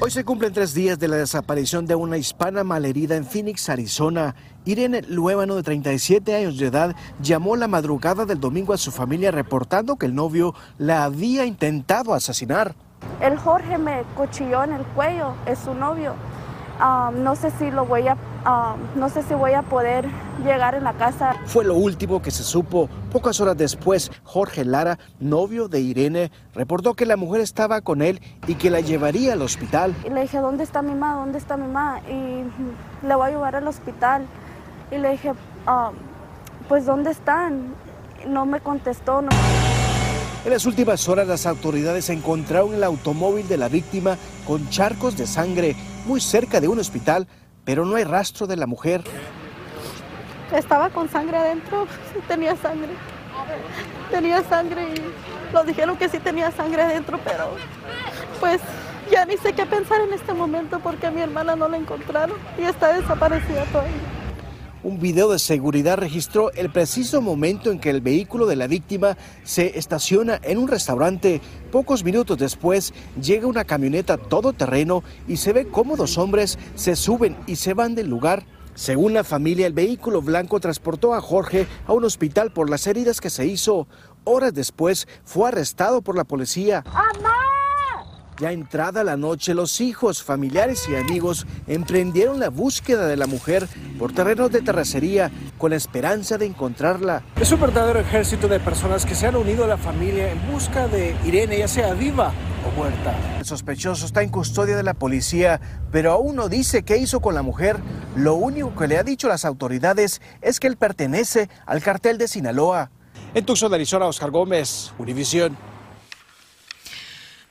Hoy 0.00 0.12
se 0.12 0.24
cumplen 0.24 0.52
tres 0.52 0.74
días 0.74 0.96
de 1.00 1.08
la 1.08 1.16
desaparición 1.16 1.84
de 1.84 1.96
una 1.96 2.18
hispana 2.18 2.62
malherida 2.62 3.16
en 3.16 3.24
Phoenix, 3.24 3.68
Arizona. 3.68 4.36
Irene 4.64 5.02
Luébano, 5.02 5.56
de 5.56 5.64
37 5.64 6.36
años 6.36 6.56
de 6.56 6.66
edad, 6.66 6.94
llamó 7.20 7.56
la 7.56 7.66
madrugada 7.66 8.24
del 8.24 8.38
domingo 8.38 8.72
a 8.72 8.78
su 8.78 8.92
familia 8.92 9.32
reportando 9.32 9.96
que 9.96 10.06
el 10.06 10.14
novio 10.14 10.54
la 10.78 11.02
había 11.02 11.46
intentado 11.46 12.14
asesinar. 12.14 12.76
El 13.20 13.36
Jorge 13.38 13.76
me 13.76 14.04
cuchilló 14.16 14.62
en 14.62 14.74
el 14.74 14.84
cuello, 14.86 15.34
es 15.46 15.58
su 15.58 15.74
novio. 15.74 16.14
No 16.78 17.34
sé 17.36 17.50
si 17.58 17.70
lo 17.70 17.84
voy 17.84 18.06
a, 18.08 18.16
no 18.94 19.08
sé 19.08 19.22
si 19.22 19.34
voy 19.34 19.52
a 19.52 19.62
poder 19.62 20.06
llegar 20.44 20.74
en 20.74 20.84
la 20.84 20.92
casa. 20.92 21.34
Fue 21.46 21.64
lo 21.64 21.74
último 21.74 22.22
que 22.22 22.30
se 22.30 22.44
supo. 22.44 22.88
Pocas 23.12 23.40
horas 23.40 23.56
después, 23.56 24.12
Jorge 24.22 24.64
Lara, 24.64 24.98
novio 25.18 25.68
de 25.68 25.80
Irene, 25.80 26.30
reportó 26.54 26.94
que 26.94 27.06
la 27.06 27.16
mujer 27.16 27.40
estaba 27.40 27.80
con 27.80 28.02
él 28.02 28.20
y 28.46 28.54
que 28.54 28.70
la 28.70 28.80
llevaría 28.80 29.32
al 29.32 29.42
hospital. 29.42 29.94
Y 30.04 30.10
le 30.10 30.22
dije, 30.22 30.38
¿dónde 30.38 30.62
está 30.62 30.82
mi 30.82 30.94
mamá? 30.94 31.14
¿Dónde 31.14 31.38
está 31.38 31.56
mi 31.56 31.66
mamá? 31.66 32.00
Y 32.08 32.44
le 33.06 33.14
voy 33.14 33.28
a 33.28 33.30
llevar 33.30 33.56
al 33.56 33.66
hospital. 33.66 34.26
Y 34.90 34.98
le 34.98 35.10
dije, 35.10 35.32
pues 36.68 36.86
¿dónde 36.86 37.10
están? 37.10 37.74
No 38.26 38.46
me 38.46 38.60
contestó. 38.60 39.22
No. 39.22 39.30
En 40.44 40.52
las 40.52 40.66
últimas 40.66 41.08
horas 41.08 41.26
las 41.26 41.46
autoridades 41.46 42.08
encontraron 42.10 42.72
el 42.74 42.84
automóvil 42.84 43.48
de 43.48 43.56
la 43.56 43.68
víctima 43.68 44.16
con 44.46 44.70
charcos 44.70 45.16
de 45.16 45.26
sangre 45.26 45.74
muy 46.06 46.20
cerca 46.20 46.60
de 46.60 46.68
un 46.68 46.78
hospital, 46.78 47.26
pero 47.64 47.84
no 47.84 47.96
hay 47.96 48.04
rastro 48.04 48.46
de 48.46 48.56
la 48.56 48.66
mujer. 48.66 49.02
Estaba 50.54 50.90
con 50.90 51.10
sangre 51.10 51.36
adentro, 51.36 51.86
sí 52.12 52.20
tenía 52.28 52.56
sangre. 52.56 52.90
Tenía 54.10 54.42
sangre 54.44 54.88
y 54.94 55.52
lo 55.52 55.64
dijeron 55.64 55.96
que 55.96 56.08
sí 56.08 56.18
tenía 56.18 56.50
sangre 56.50 56.82
adentro, 56.82 57.18
pero 57.24 57.50
pues 58.40 58.60
ya 59.10 59.24
ni 59.26 59.36
sé 59.36 59.52
qué 59.52 59.66
pensar 59.66 60.00
en 60.00 60.12
este 60.12 60.32
momento 60.32 60.78
porque 60.80 61.06
a 61.08 61.10
mi 61.10 61.20
hermana 61.20 61.56
no 61.56 61.68
la 61.68 61.76
encontraron 61.76 62.38
y 62.58 62.62
está 62.62 62.92
desaparecida 62.92 63.64
todavía. 63.66 64.17
Un 64.88 64.98
video 64.98 65.30
de 65.30 65.38
seguridad 65.38 65.98
registró 65.98 66.50
el 66.52 66.72
preciso 66.72 67.20
momento 67.20 67.70
en 67.70 67.78
que 67.78 67.90
el 67.90 68.00
vehículo 68.00 68.46
de 68.46 68.56
la 68.56 68.66
víctima 68.66 69.18
se 69.44 69.78
estaciona 69.78 70.40
en 70.42 70.56
un 70.56 70.66
restaurante. 70.66 71.42
Pocos 71.70 72.02
minutos 72.04 72.38
después 72.38 72.94
llega 73.20 73.46
una 73.46 73.64
camioneta 73.64 74.16
todoterreno 74.16 75.02
y 75.26 75.36
se 75.36 75.52
ve 75.52 75.68
cómo 75.68 75.94
dos 75.94 76.16
hombres 76.16 76.58
se 76.74 76.96
suben 76.96 77.36
y 77.46 77.56
se 77.56 77.74
van 77.74 77.94
del 77.94 78.08
lugar. 78.08 78.46
Según 78.74 79.12
la 79.12 79.24
familia, 79.24 79.66
el 79.66 79.74
vehículo 79.74 80.22
blanco 80.22 80.58
transportó 80.58 81.12
a 81.12 81.20
Jorge 81.20 81.66
a 81.86 81.92
un 81.92 82.04
hospital 82.04 82.50
por 82.50 82.70
las 82.70 82.86
heridas 82.86 83.20
que 83.20 83.28
se 83.28 83.44
hizo. 83.44 83.88
Horas 84.24 84.54
después 84.54 85.06
fue 85.22 85.48
arrestado 85.48 86.00
por 86.00 86.16
la 86.16 86.24
policía. 86.24 86.82
Ya 88.38 88.52
entrada 88.52 89.02
la 89.02 89.16
noche, 89.16 89.52
los 89.52 89.80
hijos, 89.80 90.22
familiares 90.22 90.88
y 90.88 90.94
amigos 90.94 91.44
emprendieron 91.66 92.38
la 92.38 92.50
búsqueda 92.50 93.08
de 93.08 93.16
la 93.16 93.26
mujer 93.26 93.66
por 93.98 94.12
terrenos 94.12 94.52
de 94.52 94.62
terracería 94.62 95.32
con 95.58 95.70
la 95.70 95.76
esperanza 95.76 96.38
de 96.38 96.46
encontrarla. 96.46 97.24
Es 97.40 97.50
un 97.50 97.60
verdadero 97.60 97.98
ejército 97.98 98.46
de 98.46 98.60
personas 98.60 99.04
que 99.04 99.16
se 99.16 99.26
han 99.26 99.34
unido 99.34 99.64
a 99.64 99.66
la 99.66 99.76
familia 99.76 100.30
en 100.30 100.52
busca 100.52 100.86
de 100.86 101.16
Irene, 101.24 101.58
ya 101.58 101.66
sea 101.66 101.94
viva 101.94 102.32
o 102.64 102.76
muerta. 102.78 103.12
El 103.40 103.44
sospechoso 103.44 104.06
está 104.06 104.22
en 104.22 104.28
custodia 104.28 104.76
de 104.76 104.84
la 104.84 104.94
policía, 104.94 105.60
pero 105.90 106.12
aún 106.12 106.36
no 106.36 106.48
dice 106.48 106.84
qué 106.84 106.96
hizo 106.96 107.18
con 107.18 107.34
la 107.34 107.42
mujer. 107.42 107.78
Lo 108.14 108.34
único 108.36 108.72
que 108.76 108.86
le 108.86 108.98
ha 108.98 109.02
dicho 109.02 109.26
las 109.26 109.44
autoridades 109.44 110.22
es 110.42 110.60
que 110.60 110.68
él 110.68 110.76
pertenece 110.76 111.50
al 111.66 111.82
cartel 111.82 112.18
de 112.18 112.28
Sinaloa. 112.28 112.92
En 113.34 113.44
Tucson, 113.44 113.74
Arizona, 113.74 114.06
Oscar 114.06 114.30
Gómez, 114.30 114.92
Univisión. 114.96 115.56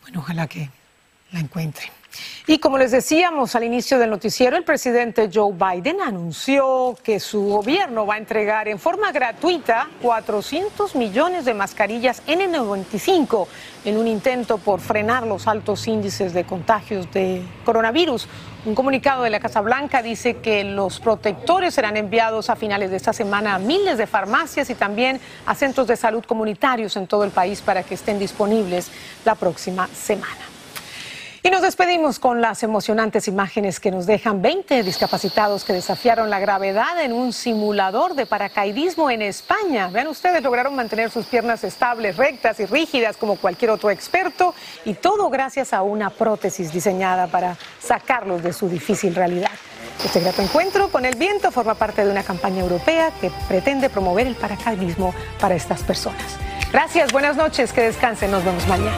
Bueno, 0.08 0.22
ojalá 0.22 0.48
que 0.48 0.70
la 1.34 1.42
encuentre. 1.42 1.92
Y 2.50 2.60
como 2.60 2.78
les 2.78 2.92
decíamos 2.92 3.56
al 3.56 3.66
inicio 3.66 4.00
del 4.00 4.10
noticiero, 4.10 4.56
el 4.56 4.64
presidente 4.64 5.30
Joe 5.34 5.52
Biden 5.52 6.00
anunció 6.00 6.96
que 7.04 7.20
su 7.20 7.44
gobierno 7.44 8.06
va 8.06 8.14
a 8.14 8.18
entregar 8.20 8.70
en 8.70 8.80
forma 8.80 9.12
gratuita 9.12 9.90
400 10.02 10.96
millones 10.96 11.44
de 11.44 11.54
mascarillas 11.54 12.26
N95 12.26 13.48
en 13.84 13.98
un 13.98 14.08
intento 14.08 14.60
por 14.60 14.80
frenar 14.80 15.28
los 15.28 15.46
altos 15.46 15.90
índices 15.90 16.34
de 16.34 16.46
contagios 16.46 17.12
de 17.12 17.44
coronavirus. 17.66 18.30
Un 18.66 18.76
comunicado 18.76 19.24
de 19.24 19.30
la 19.30 19.42
Casa 19.42 19.60
Blanca 19.60 20.02
dice 20.02 20.38
que 20.38 20.64
los 20.64 21.02
protectores 21.02 21.74
serán 21.74 21.98
enviados 21.98 22.50
a 22.50 22.56
finales 22.56 22.92
de 22.92 22.96
esta 22.96 23.12
semana 23.12 23.56
a 23.56 23.60
miles 23.60 23.98
de 23.98 24.08
farmacias 24.08 24.70
y 24.70 24.76
también 24.76 25.20
a 25.46 25.54
centros 25.54 25.86
de 25.88 25.98
salud 25.98 26.24
comunitarios 26.24 26.96
en 26.96 27.08
todo 27.08 27.26
el 27.26 27.32
país 27.32 27.62
para 27.62 27.84
que 27.84 27.96
estén 27.96 28.20
disponibles 28.20 28.90
la 29.26 29.36
próxima 29.36 29.88
semana. 29.88 30.57
Y 31.44 31.50
nos 31.50 31.62
despedimos 31.62 32.20
con 32.20 32.42
las 32.42 32.64
emocionantes 32.64 33.28
imágenes 33.28 33.80
que 33.80 33.92
nos 33.92 34.06
dejan 34.06 34.42
20 34.42 34.84
discapacitados 34.84 35.64
que 35.64 35.74
desafiaron 35.74 36.30
la 36.30 36.40
gravedad 36.40 37.02
en 37.02 37.14
un 37.14 37.32
simulador 37.32 38.16
de 38.16 38.26
paracaidismo 38.26 39.12
en 39.12 39.22
España. 39.22 39.88
Vean 39.90 40.08
ustedes, 40.08 40.42
lograron 40.42 40.76
mantener 40.76 41.12
sus 41.12 41.28
piernas 41.28 41.64
estables, 41.64 42.18
rectas 42.18 42.60
y 42.60 42.66
rígidas 42.66 43.18
como 43.18 43.36
cualquier 43.36 43.72
otro 43.72 43.92
experto 43.92 44.56
y 44.84 44.96
todo 44.96 45.30
gracias 45.30 45.74
a 45.74 45.84
una 45.84 46.10
prótesis 46.10 46.74
diseñada 46.74 47.28
para 47.28 47.58
sacarlos 47.80 48.42
de 48.42 48.54
su 48.54 48.68
difícil 48.68 49.14
realidad. 49.14 49.52
Este 50.04 50.20
grato 50.20 50.42
encuentro 50.42 50.90
con 50.90 51.06
el 51.06 51.16
viento 51.16 51.52
forma 51.52 51.76
parte 51.76 52.04
de 52.04 52.12
una 52.12 52.24
campaña 52.24 52.62
europea 52.62 53.12
que 53.22 53.32
pretende 53.48 53.90
promover 53.90 54.28
el 54.28 54.36
paracaidismo 54.36 55.14
para 55.40 55.56
estas 55.56 55.84
personas. 55.84 56.38
Gracias, 56.72 57.12
buenas 57.12 57.36
noches, 57.36 57.72
que 57.74 57.82
descansen, 57.82 58.32
nos 58.32 58.44
vemos 58.44 58.68
mañana. 58.68 58.98